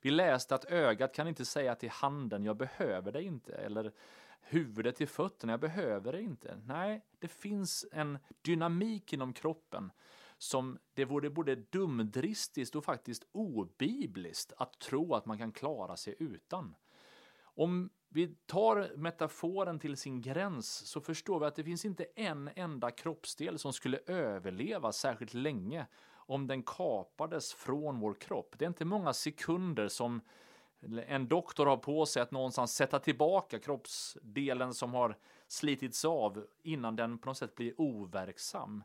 Vi 0.01 0.11
läste 0.11 0.55
att 0.55 0.65
ögat 0.65 1.15
kan 1.15 1.29
inte 1.29 1.45
säga 1.45 1.75
till 1.75 1.91
handen, 1.91 2.45
jag 2.45 2.57
behöver 2.57 3.13
dig 3.13 3.25
inte, 3.25 3.53
eller 3.55 3.93
huvudet 4.41 4.97
till 4.97 5.09
fötterna, 5.09 5.53
jag 5.53 5.61
behöver 5.61 6.13
det 6.13 6.23
inte. 6.23 6.61
Nej, 6.67 7.05
det 7.19 7.29
finns 7.29 7.87
en 7.93 8.19
dynamik 8.43 9.13
inom 9.13 9.33
kroppen 9.33 9.93
som 10.39 10.79
det 10.95 11.05
vore 11.05 11.31
både 11.31 11.55
dumdristiskt 11.55 12.77
och 12.77 12.85
faktiskt 12.85 13.27
obibliskt 13.33 14.53
att 14.57 14.79
tro 14.79 15.15
att 15.15 15.27
man 15.27 15.39
kan 15.39 15.53
klara 15.53 15.97
sig 15.97 16.15
utan. 16.19 16.75
Om 17.43 17.91
vi 18.09 18.35
tar 18.47 18.97
metaforen 18.97 19.79
till 19.79 19.97
sin 19.97 20.23
gräns 20.23 20.87
så 20.87 21.01
förstår 21.01 21.41
vi 21.41 21.47
att 21.47 21.55
det 21.55 21.65
finns 21.65 21.85
inte 21.85 22.07
en 22.15 22.51
enda 22.57 22.91
kroppsdel 22.91 23.59
som 23.59 23.73
skulle 23.73 23.99
överleva 24.07 24.93
särskilt 24.93 25.35
länge 25.35 25.87
om 26.15 26.47
den 26.47 26.63
kapades 26.63 27.53
från 27.53 28.01
vår 28.01 28.15
kropp. 28.15 28.55
Det 28.59 28.65
är 28.65 28.69
inte 28.69 28.85
många 28.85 29.13
sekunder 29.13 29.89
som 29.89 30.21
en 31.07 31.29
doktor 31.29 31.67
har 31.67 31.77
på 31.77 32.07
sig 32.07 32.23
att 32.23 32.31
någonstans 32.31 32.75
sätta 32.75 32.99
tillbaka 32.99 33.59
kroppsdelen 33.59 34.75
som 34.75 34.95
har 34.95 35.17
slitits 35.47 36.05
av 36.05 36.47
innan 36.63 36.97
den 36.97 37.19
på 37.19 37.29
något 37.29 37.39
sätt 37.39 37.55
blir 37.55 37.81
overksam. 37.81 38.85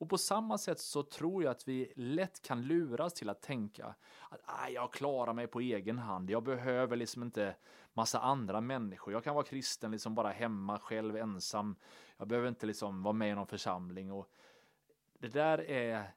Och 0.00 0.08
på 0.08 0.18
samma 0.18 0.58
sätt 0.58 0.80
så 0.80 1.02
tror 1.02 1.42
jag 1.42 1.50
att 1.50 1.68
vi 1.68 1.92
lätt 1.96 2.42
kan 2.42 2.62
luras 2.62 3.14
till 3.14 3.28
att 3.28 3.42
tänka 3.42 3.94
att 4.30 4.72
jag 4.72 4.92
klarar 4.92 5.32
mig 5.32 5.46
på 5.46 5.60
egen 5.60 5.98
hand. 5.98 6.30
Jag 6.30 6.42
behöver 6.42 6.96
liksom 6.96 7.22
inte 7.22 7.56
massa 7.92 8.20
andra 8.20 8.60
människor. 8.60 9.12
Jag 9.12 9.24
kan 9.24 9.34
vara 9.34 9.44
kristen 9.44 9.90
liksom 9.90 10.14
bara 10.14 10.30
hemma 10.30 10.78
själv 10.78 11.16
ensam. 11.16 11.76
Jag 12.16 12.28
behöver 12.28 12.48
inte 12.48 12.66
liksom 12.66 13.02
vara 13.02 13.12
med 13.12 13.30
i 13.30 13.34
någon 13.34 13.46
församling. 13.46 14.12
Och 14.12 14.30
det 15.18 15.28
där 15.28 15.70
är 15.70 16.14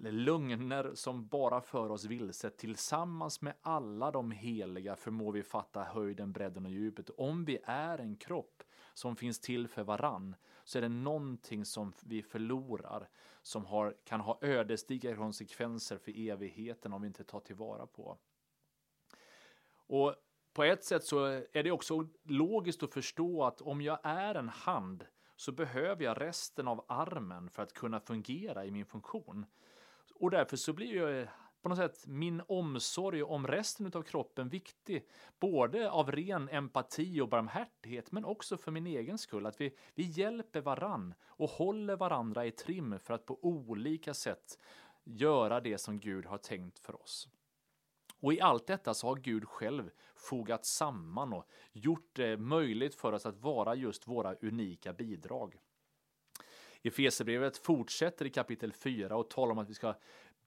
lögner 0.00 0.94
som 0.94 1.26
bara 1.26 1.60
för 1.60 1.90
oss 1.90 2.04
vilse. 2.04 2.50
Tillsammans 2.50 3.40
med 3.40 3.54
alla 3.60 4.10
de 4.10 4.30
heliga 4.30 4.96
förmår 4.96 5.32
vi 5.32 5.42
fatta 5.42 5.84
höjden, 5.84 6.32
bredden 6.32 6.64
och 6.64 6.70
djupet. 6.70 7.10
Om 7.10 7.44
vi 7.44 7.58
är 7.64 7.98
en 7.98 8.16
kropp 8.16 8.62
som 8.94 9.16
finns 9.16 9.40
till 9.40 9.68
för 9.68 9.84
varann 9.84 10.36
så 10.64 10.78
är 10.78 10.82
det 10.82 10.88
någonting 10.88 11.64
som 11.64 11.92
vi 12.04 12.22
förlorar 12.22 13.08
som 13.42 13.66
har, 13.66 13.96
kan 14.04 14.20
ha 14.20 14.38
ödesdigra 14.40 15.16
konsekvenser 15.16 15.98
för 15.98 16.28
evigheten 16.30 16.92
om 16.92 17.02
vi 17.02 17.06
inte 17.06 17.24
tar 17.24 17.40
tillvara 17.40 17.86
på. 17.86 18.18
Och 19.86 20.14
på 20.52 20.64
ett 20.64 20.84
sätt 20.84 21.04
så 21.04 21.24
är 21.26 21.62
det 21.62 21.70
också 21.70 22.08
logiskt 22.22 22.82
att 22.82 22.94
förstå 22.94 23.44
att 23.44 23.60
om 23.60 23.80
jag 23.80 23.98
är 24.02 24.34
en 24.34 24.48
hand 24.48 25.04
så 25.36 25.52
behöver 25.52 26.04
jag 26.04 26.20
resten 26.20 26.68
av 26.68 26.84
armen 26.88 27.50
för 27.50 27.62
att 27.62 27.72
kunna 27.72 28.00
fungera 28.00 28.64
i 28.64 28.70
min 28.70 28.86
funktion. 28.86 29.46
Och 30.18 30.30
därför 30.30 30.56
så 30.56 30.72
blir 30.72 30.86
ju 30.86 31.20
eh, 31.20 31.28
på 31.62 31.68
något 31.68 31.78
sätt 31.78 32.06
min 32.06 32.42
omsorg 32.48 33.22
om 33.22 33.46
resten 33.46 33.90
av 33.94 34.02
kroppen 34.02 34.48
viktig. 34.48 35.08
Både 35.40 35.90
av 35.90 36.12
ren 36.12 36.48
empati 36.48 37.20
och 37.20 37.28
barmhärtighet 37.28 38.12
men 38.12 38.24
också 38.24 38.56
för 38.56 38.70
min 38.70 38.86
egen 38.86 39.18
skull. 39.18 39.46
Att 39.46 39.60
vi, 39.60 39.76
vi 39.94 40.02
hjälper 40.02 40.60
varann 40.60 41.14
och 41.24 41.50
håller 41.50 41.96
varandra 41.96 42.46
i 42.46 42.50
trim 42.50 42.98
för 42.98 43.14
att 43.14 43.26
på 43.26 43.38
olika 43.44 44.14
sätt 44.14 44.58
göra 45.04 45.60
det 45.60 45.78
som 45.78 46.00
Gud 46.00 46.26
har 46.26 46.38
tänkt 46.38 46.78
för 46.78 47.02
oss. 47.02 47.28
Och 48.20 48.32
i 48.32 48.40
allt 48.40 48.66
detta 48.66 48.94
så 48.94 49.06
har 49.06 49.16
Gud 49.16 49.48
själv 49.48 49.90
fogat 50.14 50.64
samman 50.64 51.32
och 51.32 51.48
gjort 51.72 52.10
det 52.12 52.36
möjligt 52.36 52.94
för 52.94 53.12
oss 53.12 53.26
att 53.26 53.36
vara 53.36 53.74
just 53.74 54.08
våra 54.08 54.34
unika 54.34 54.92
bidrag. 54.92 55.56
Efesierbrevet 56.82 57.56
fortsätter 57.58 58.24
i 58.24 58.30
kapitel 58.30 58.72
4 58.72 59.16
och 59.16 59.30
talar 59.30 59.52
om 59.52 59.58
att 59.58 59.70
vi 59.70 59.74
ska 59.74 59.94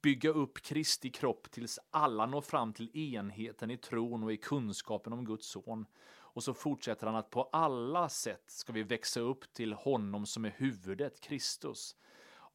bygga 0.01 0.29
upp 0.29 0.61
Kristi 0.61 1.09
kropp 1.09 1.51
tills 1.51 1.79
alla 1.89 2.25
når 2.25 2.41
fram 2.41 2.73
till 2.73 2.97
enheten 2.97 3.71
i 3.71 3.77
tron 3.77 4.23
och 4.23 4.33
i 4.33 4.37
kunskapen 4.37 5.13
om 5.13 5.25
Guds 5.25 5.47
son. 5.47 5.85
Och 6.31 6.43
så 6.43 6.53
fortsätter 6.53 7.07
han 7.07 7.15
att 7.15 7.29
på 7.29 7.43
alla 7.43 8.09
sätt 8.09 8.43
ska 8.47 8.73
vi 8.73 8.83
växa 8.83 9.19
upp 9.19 9.53
till 9.53 9.73
honom 9.73 10.25
som 10.25 10.45
är 10.45 10.55
huvudet, 10.57 11.21
Kristus. 11.21 11.95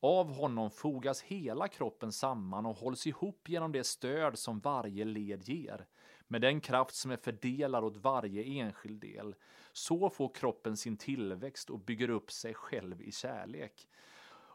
Av 0.01 0.33
honom 0.33 0.71
fogas 0.71 1.23
hela 1.23 1.69
kroppen 1.69 2.13
samman 2.13 2.67
och 2.67 2.77
hålls 2.77 3.07
ihop 3.07 3.49
genom 3.49 3.73
det 3.73 3.85
stöd 3.85 4.39
som 4.39 4.61
varje 4.61 5.05
led 5.05 5.49
ger. 5.49 5.87
Med 6.27 6.41
den 6.41 6.61
kraft 6.61 6.95
som 6.95 7.11
är 7.11 7.17
fördelad 7.17 7.85
åt 7.85 7.97
varje 7.97 8.43
enskild 8.43 9.01
del. 9.01 9.35
Så 9.73 10.11
får 10.11 10.35
kroppen 10.35 10.77
sin 10.77 10.97
tillväxt 10.97 11.71
och 11.71 11.79
bygger 11.79 12.11
upp 12.11 12.33
sig 12.33 12.55
själv 12.55 13.03
i 13.03 13.13
kärlek. 13.13 13.89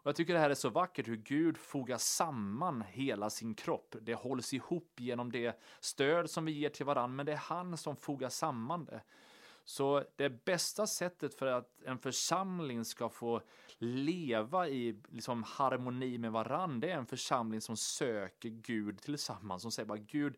Och 0.01 0.07
jag 0.07 0.15
tycker 0.15 0.33
det 0.33 0.39
här 0.39 0.49
är 0.49 0.55
så 0.55 0.69
vackert 0.69 1.07
hur 1.07 1.17
Gud 1.17 1.57
fogar 1.57 1.97
samman 1.97 2.83
hela 2.87 3.29
sin 3.29 3.55
kropp. 3.55 3.95
Det 4.01 4.13
hålls 4.13 4.53
ihop 4.53 4.93
genom 4.97 5.31
det 5.31 5.61
stöd 5.79 6.29
som 6.29 6.45
vi 6.45 6.51
ger 6.51 6.69
till 6.69 6.85
varandra, 6.85 7.15
men 7.15 7.25
det 7.25 7.31
är 7.31 7.37
han 7.37 7.77
som 7.77 7.95
fogar 7.95 8.29
samman 8.29 8.85
det. 8.85 9.01
Så 9.65 10.03
det 10.15 10.45
bästa 10.45 10.87
sättet 10.87 11.33
för 11.33 11.47
att 11.47 11.83
en 11.85 11.99
församling 11.99 12.85
ska 12.85 13.09
få 13.09 13.41
leva 13.77 14.67
i 14.67 15.01
liksom 15.09 15.43
harmoni 15.43 16.17
med 16.17 16.31
varandra, 16.31 16.87
det 16.87 16.93
är 16.93 16.97
en 16.97 17.05
församling 17.05 17.61
som 17.61 17.77
söker 17.77 18.49
Gud 18.49 19.01
tillsammans, 19.01 19.61
som 19.61 19.71
säger 19.71 19.87
bara 19.87 19.97
Gud, 19.97 20.37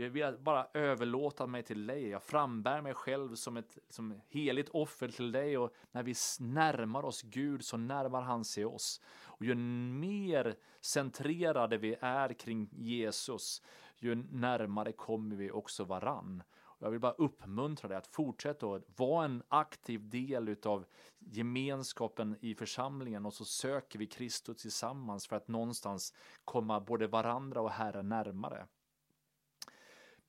jag 0.00 0.10
vill 0.10 0.36
bara 0.40 0.66
överlåta 0.74 1.46
mig 1.46 1.62
till 1.62 1.86
dig. 1.86 2.08
Jag 2.08 2.22
frambär 2.22 2.82
mig 2.82 2.94
själv 2.94 3.34
som 3.34 3.56
ett 3.56 3.78
som 3.88 4.20
heligt 4.28 4.68
offer 4.68 5.08
till 5.08 5.32
dig 5.32 5.58
och 5.58 5.74
när 5.92 6.02
vi 6.02 6.14
närmar 6.40 7.04
oss 7.04 7.22
Gud 7.22 7.64
så 7.64 7.76
närmar 7.76 8.22
han 8.22 8.44
sig 8.44 8.64
oss. 8.64 9.00
Och 9.24 9.44
ju 9.44 9.54
mer 9.54 10.56
centrerade 10.80 11.78
vi 11.78 11.96
är 12.00 12.32
kring 12.32 12.68
Jesus, 12.72 13.62
ju 13.96 14.14
närmare 14.14 14.92
kommer 14.92 15.36
vi 15.36 15.50
också 15.50 15.84
varann. 15.84 16.42
Jag 16.78 16.90
vill 16.90 17.00
bara 17.00 17.12
uppmuntra 17.12 17.88
dig 17.88 17.98
att 17.98 18.06
fortsätta 18.06 18.66
att 18.66 18.82
vara 18.96 19.24
en 19.24 19.42
aktiv 19.48 20.08
del 20.08 20.48
utav 20.48 20.84
gemenskapen 21.18 22.36
i 22.40 22.54
församlingen 22.54 23.26
och 23.26 23.34
så 23.34 23.44
söker 23.44 23.98
vi 23.98 24.06
Kristus 24.06 24.62
tillsammans 24.62 25.26
för 25.26 25.36
att 25.36 25.48
någonstans 25.48 26.14
komma 26.44 26.80
både 26.80 27.06
varandra 27.06 27.60
och 27.60 27.70
Herren 27.70 28.08
närmare. 28.08 28.66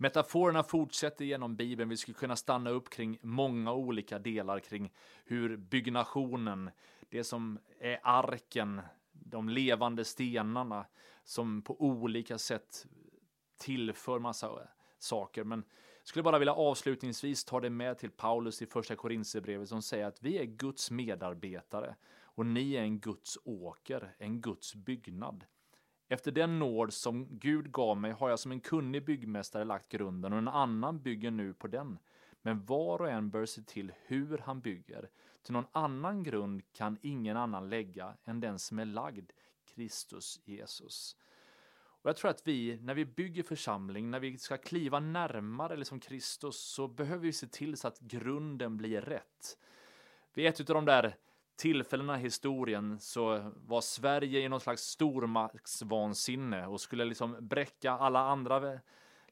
Metaforerna 0.01 0.63
fortsätter 0.63 1.25
genom 1.25 1.55
Bibeln. 1.55 1.89
Vi 1.89 1.97
skulle 1.97 2.15
kunna 2.15 2.35
stanna 2.35 2.69
upp 2.69 2.89
kring 2.89 3.19
många 3.21 3.73
olika 3.73 4.19
delar 4.19 4.59
kring 4.59 4.91
hur 5.25 5.57
byggnationen, 5.57 6.71
det 7.09 7.23
som 7.23 7.59
är 7.79 7.99
arken, 8.03 8.81
de 9.11 9.49
levande 9.49 10.05
stenarna 10.05 10.85
som 11.23 11.61
på 11.61 11.81
olika 11.81 12.37
sätt 12.37 12.85
tillför 13.57 14.19
massa 14.19 14.67
saker. 14.99 15.43
Men 15.43 15.63
jag 15.99 16.07
skulle 16.07 16.23
bara 16.23 16.39
vilja 16.39 16.53
avslutningsvis 16.53 17.45
ta 17.45 17.59
det 17.59 17.69
med 17.69 17.97
till 17.97 18.11
Paulus 18.11 18.61
i 18.61 18.65
första 18.65 18.95
Korinthierbrevet 18.95 19.69
som 19.69 19.81
säger 19.81 20.05
att 20.05 20.23
vi 20.23 20.37
är 20.37 20.45
Guds 20.45 20.91
medarbetare 20.91 21.95
och 22.21 22.45
ni 22.45 22.73
är 22.73 22.81
en 22.81 22.99
Guds 22.99 23.37
åker, 23.43 24.15
en 24.17 24.41
Guds 24.41 24.75
byggnad. 24.75 25.45
Efter 26.11 26.31
den 26.31 26.59
nåd 26.59 26.93
som 26.93 27.27
Gud 27.31 27.71
gav 27.71 27.97
mig 27.97 28.11
har 28.11 28.29
jag 28.29 28.39
som 28.39 28.51
en 28.51 28.59
kunnig 28.59 29.05
byggmästare 29.05 29.63
lagt 29.63 29.89
grunden 29.89 30.33
och 30.33 30.39
en 30.39 30.47
annan 30.47 31.01
bygger 31.01 31.31
nu 31.31 31.53
på 31.53 31.67
den. 31.67 31.99
Men 32.41 32.65
var 32.65 33.01
och 33.01 33.09
en 33.09 33.29
bör 33.29 33.45
se 33.45 33.61
till 33.61 33.91
hur 34.05 34.37
han 34.37 34.61
bygger. 34.61 35.09
Till 35.43 35.53
någon 35.53 35.67
annan 35.71 36.23
grund 36.23 36.61
kan 36.73 36.97
ingen 37.01 37.37
annan 37.37 37.69
lägga 37.69 38.17
än 38.25 38.39
den 38.39 38.59
som 38.59 38.79
är 38.79 38.85
lagd, 38.85 39.31
Kristus 39.65 40.41
Jesus. 40.45 41.15
Och 42.01 42.09
jag 42.09 42.17
tror 42.17 42.31
att 42.31 42.47
vi, 42.47 42.79
när 42.81 42.93
vi 42.93 43.05
bygger 43.05 43.43
församling, 43.43 44.11
när 44.11 44.19
vi 44.19 44.37
ska 44.37 44.57
kliva 44.57 44.99
närmare 44.99 45.77
liksom 45.77 45.99
Kristus, 45.99 46.57
så 46.57 46.87
behöver 46.87 47.23
vi 47.23 47.33
se 47.33 47.47
till 47.47 47.77
så 47.77 47.87
att 47.87 47.99
grunden 47.99 48.77
blir 48.77 49.01
rätt. 49.01 49.57
Vi 50.33 50.45
är 50.45 50.49
ett 50.49 50.69
av 50.69 50.75
de 50.75 50.85
där 50.85 51.15
tillfällena 51.59 52.19
i 52.19 52.21
historien 52.21 52.99
så 52.99 53.51
var 53.67 53.81
Sverige 53.81 54.39
i 54.39 54.49
någon 54.49 54.59
slags 54.59 54.81
stormaktsvansinne 54.81 56.67
och 56.67 56.81
skulle 56.81 57.05
liksom 57.05 57.37
bräcka 57.39 57.91
alla 57.91 58.19
andra 58.19 58.79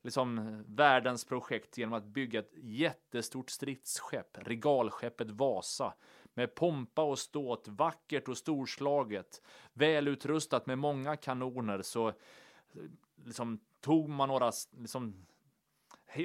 liksom 0.02 0.64
världens 0.68 1.26
projekt 1.26 1.78
genom 1.78 1.94
att 1.94 2.06
bygga 2.06 2.40
ett 2.40 2.54
jättestort 2.56 3.50
stridsskepp, 3.50 4.38
regalskeppet 4.38 5.30
Vasa, 5.30 5.94
med 6.34 6.56
pompa 6.56 7.02
och 7.02 7.20
ståt, 7.20 7.68
vackert 7.68 8.28
och 8.28 8.38
storslaget, 8.38 9.42
välutrustat 9.74 10.66
med 10.66 10.78
många 10.78 11.16
kanoner, 11.16 11.82
så 11.82 12.14
liksom 13.26 13.60
tog 13.82 14.10
man 14.10 14.30
några, 14.30 14.52
liksom, 14.78 15.26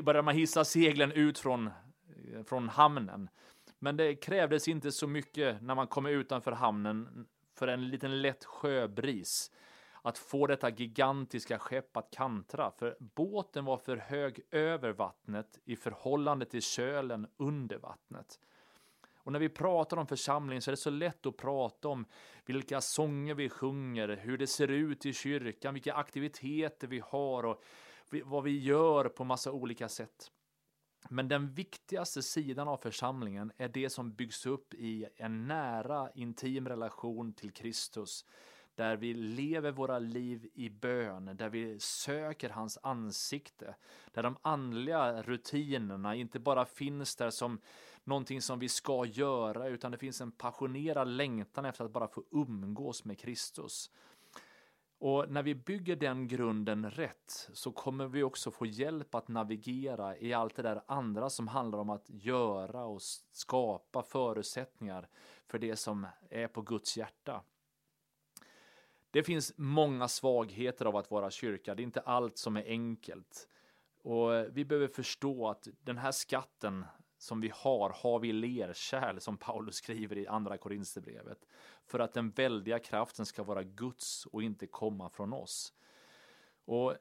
började 0.02 0.22
man 0.22 0.34
hissa 0.34 0.64
seglen 0.64 1.12
ut 1.12 1.38
från, 1.38 1.70
från 2.44 2.68
hamnen. 2.68 3.28
Men 3.84 3.96
det 3.96 4.14
krävdes 4.14 4.68
inte 4.68 4.92
så 4.92 5.06
mycket 5.06 5.62
när 5.62 5.74
man 5.74 5.86
kom 5.86 6.06
utanför 6.06 6.52
hamnen 6.52 7.26
för 7.54 7.68
en 7.68 7.88
liten 7.88 8.22
lätt 8.22 8.44
sjöbris 8.44 9.50
att 10.02 10.18
få 10.18 10.46
detta 10.46 10.70
gigantiska 10.70 11.58
skepp 11.58 11.96
att 11.96 12.10
kantra, 12.10 12.70
för 12.70 12.96
båten 12.98 13.64
var 13.64 13.76
för 13.76 13.96
hög 13.96 14.40
över 14.50 14.92
vattnet 14.92 15.58
i 15.64 15.76
förhållande 15.76 16.46
till 16.46 16.62
kölen 16.62 17.26
under 17.36 17.78
vattnet. 17.78 18.40
Och 19.16 19.32
när 19.32 19.38
vi 19.38 19.48
pratar 19.48 19.96
om 19.96 20.06
församling 20.06 20.62
så 20.62 20.70
är 20.70 20.72
det 20.72 20.76
så 20.76 20.90
lätt 20.90 21.26
att 21.26 21.36
prata 21.36 21.88
om 21.88 22.04
vilka 22.44 22.80
sånger 22.80 23.34
vi 23.34 23.48
sjunger, 23.48 24.08
hur 24.08 24.38
det 24.38 24.46
ser 24.46 24.68
ut 24.68 25.06
i 25.06 25.12
kyrkan, 25.12 25.74
vilka 25.74 25.94
aktiviteter 25.94 26.86
vi 26.86 27.02
har 27.06 27.44
och 27.44 27.62
vad 28.24 28.44
vi 28.44 28.58
gör 28.58 29.08
på 29.08 29.24
massa 29.24 29.52
olika 29.52 29.88
sätt. 29.88 30.30
Men 31.08 31.28
den 31.28 31.54
viktigaste 31.54 32.22
sidan 32.22 32.68
av 32.68 32.76
församlingen 32.76 33.52
är 33.56 33.68
det 33.68 33.90
som 33.90 34.12
byggs 34.12 34.46
upp 34.46 34.74
i 34.74 35.06
en 35.16 35.46
nära, 35.48 36.10
intim 36.14 36.68
relation 36.68 37.32
till 37.32 37.52
Kristus. 37.52 38.24
Där 38.74 38.96
vi 38.96 39.14
lever 39.14 39.70
våra 39.70 39.98
liv 39.98 40.50
i 40.54 40.70
bön, 40.70 41.36
där 41.36 41.48
vi 41.48 41.80
söker 41.80 42.50
hans 42.50 42.78
ansikte. 42.82 43.74
Där 44.12 44.22
de 44.22 44.36
andliga 44.42 45.22
rutinerna 45.22 46.14
inte 46.14 46.38
bara 46.38 46.64
finns 46.64 47.16
där 47.16 47.30
som 47.30 47.60
någonting 48.04 48.42
som 48.42 48.58
vi 48.58 48.68
ska 48.68 49.04
göra, 49.04 49.68
utan 49.68 49.92
det 49.92 49.98
finns 49.98 50.20
en 50.20 50.32
passionerad 50.32 51.08
längtan 51.08 51.64
efter 51.64 51.84
att 51.84 51.92
bara 51.92 52.08
få 52.08 52.24
umgås 52.30 53.04
med 53.04 53.18
Kristus. 53.18 53.90
Och 55.04 55.30
när 55.30 55.42
vi 55.42 55.54
bygger 55.54 55.96
den 55.96 56.28
grunden 56.28 56.90
rätt 56.90 57.48
så 57.52 57.72
kommer 57.72 58.06
vi 58.06 58.22
också 58.22 58.50
få 58.50 58.66
hjälp 58.66 59.14
att 59.14 59.28
navigera 59.28 60.18
i 60.18 60.32
allt 60.32 60.56
det 60.56 60.62
där 60.62 60.82
andra 60.86 61.30
som 61.30 61.48
handlar 61.48 61.78
om 61.78 61.90
att 61.90 62.10
göra 62.10 62.84
och 62.84 63.02
skapa 63.32 64.02
förutsättningar 64.02 65.08
för 65.46 65.58
det 65.58 65.76
som 65.76 66.06
är 66.30 66.48
på 66.48 66.62
Guds 66.62 66.96
hjärta. 66.96 67.42
Det 69.10 69.22
finns 69.22 69.52
många 69.56 70.08
svagheter 70.08 70.84
av 70.86 70.96
att 70.96 71.10
vara 71.10 71.30
kyrka. 71.30 71.74
Det 71.74 71.82
är 71.82 71.84
inte 71.84 72.00
allt 72.00 72.38
som 72.38 72.56
är 72.56 72.64
enkelt. 72.66 73.48
Och 74.02 74.30
vi 74.52 74.64
behöver 74.64 74.88
förstå 74.88 75.48
att 75.48 75.68
den 75.80 75.98
här 75.98 76.12
skatten 76.12 76.84
som 77.22 77.40
vi 77.40 77.52
har, 77.54 77.90
har 77.90 78.18
vi 78.18 78.32
lerkärl, 78.32 79.20
som 79.20 79.36
Paulus 79.36 79.74
skriver 79.74 80.18
i 80.18 80.26
andra 80.26 80.58
Korinthierbrevet, 80.58 81.46
för 81.86 81.98
att 81.98 82.12
den 82.12 82.30
väldiga 82.30 82.78
kraften 82.78 83.26
ska 83.26 83.42
vara 83.42 83.62
Guds 83.62 84.26
och 84.26 84.42
inte 84.42 84.66
komma 84.66 85.08
från 85.08 85.32
oss. 85.32 85.72
Och 86.64 86.94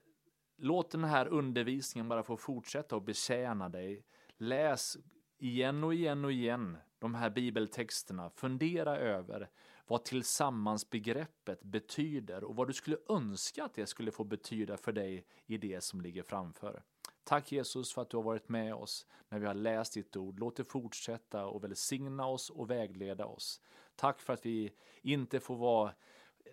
låt 0.58 0.92
den 0.92 1.04
här 1.04 1.28
undervisningen 1.28 2.10
bara 2.10 2.24
få 2.24 2.38
fortsätta 2.38 2.96
och 2.96 3.02
betjäna 3.02 3.70
dig. 3.70 4.06
Läs 4.38 4.98
igen 5.38 5.84
och 5.84 5.94
igen 5.94 6.26
och 6.26 6.32
igen 6.32 6.78
de 7.00 7.16
här 7.16 7.30
bibeltexterna. 7.30 8.30
Fundera 8.30 8.98
över 8.98 9.50
vad 9.88 10.06
tillsammansbegreppet 10.06 11.64
betyder 11.64 12.44
och 12.44 12.56
vad 12.56 12.68
du 12.68 12.74
skulle 12.74 12.98
önska 13.10 13.64
att 13.64 13.74
det 13.74 13.86
skulle 13.86 14.12
få 14.12 14.24
betyda 14.24 14.78
för 14.78 14.92
dig 14.92 15.26
i 15.46 15.58
det 15.58 15.84
som 15.84 16.02
ligger 16.02 16.24
framför. 16.24 16.84
Tack 17.24 17.52
Jesus 17.52 17.94
för 17.94 18.02
att 18.02 18.10
du 18.10 18.18
har 18.18 18.24
varit 18.24 18.50
med 18.50 18.74
oss 18.74 19.06
när 19.30 19.40
vi 19.40 19.46
har 19.46 19.54
läst 19.54 19.94
ditt 19.94 20.16
ord. 20.16 20.40
Låt 20.40 20.56
det 20.56 20.64
fortsätta 20.64 21.46
och 21.46 21.64
välsigna 21.64 22.28
oss 22.28 22.50
och 22.50 22.70
vägleda 22.70 23.26
oss. 23.26 23.62
Tack 23.96 24.20
för 24.20 24.34
att 24.34 24.46
vi 24.46 24.74
inte 25.02 25.40
får 25.40 25.56
vara 25.56 25.94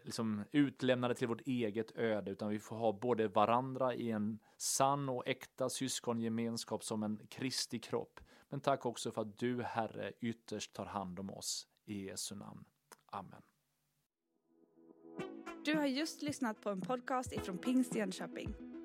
liksom 0.04 0.44
utlämnade 0.50 1.14
till 1.14 1.28
vårt 1.28 1.46
eget 1.46 1.96
öde, 1.96 2.31
utan 2.31 2.48
vi 2.48 2.59
får 2.59 2.76
ha 2.76 2.92
både 2.92 3.28
varandra 3.28 3.94
i 3.94 4.11
en 4.11 4.38
sann 4.57 5.09
och 5.09 5.28
äkta 5.28 5.68
syskongemenskap 5.68 6.85
som 6.85 7.02
en 7.02 7.26
Kristi 7.28 7.78
kropp. 7.78 8.20
Men 8.48 8.61
tack 8.61 8.87
också 8.87 9.11
för 9.11 9.22
att 9.22 9.38
du, 9.38 9.62
Herre, 9.62 10.12
ytterst 10.20 10.72
tar 10.72 10.87
hand 10.87 11.20
om 11.20 11.31
oss. 11.31 11.66
I 11.85 12.04
Jesu 12.04 12.35
namn. 12.35 12.64
Amen. 13.07 13.42
Du 15.64 15.74
har 15.74 15.87
just 15.87 16.22
lyssnat 16.22 16.61
på 16.61 16.70
en 16.70 16.81
podcast 16.81 17.33
ifrån 17.33 17.59
Pingst 17.59 17.94
Jönköping. 17.94 18.67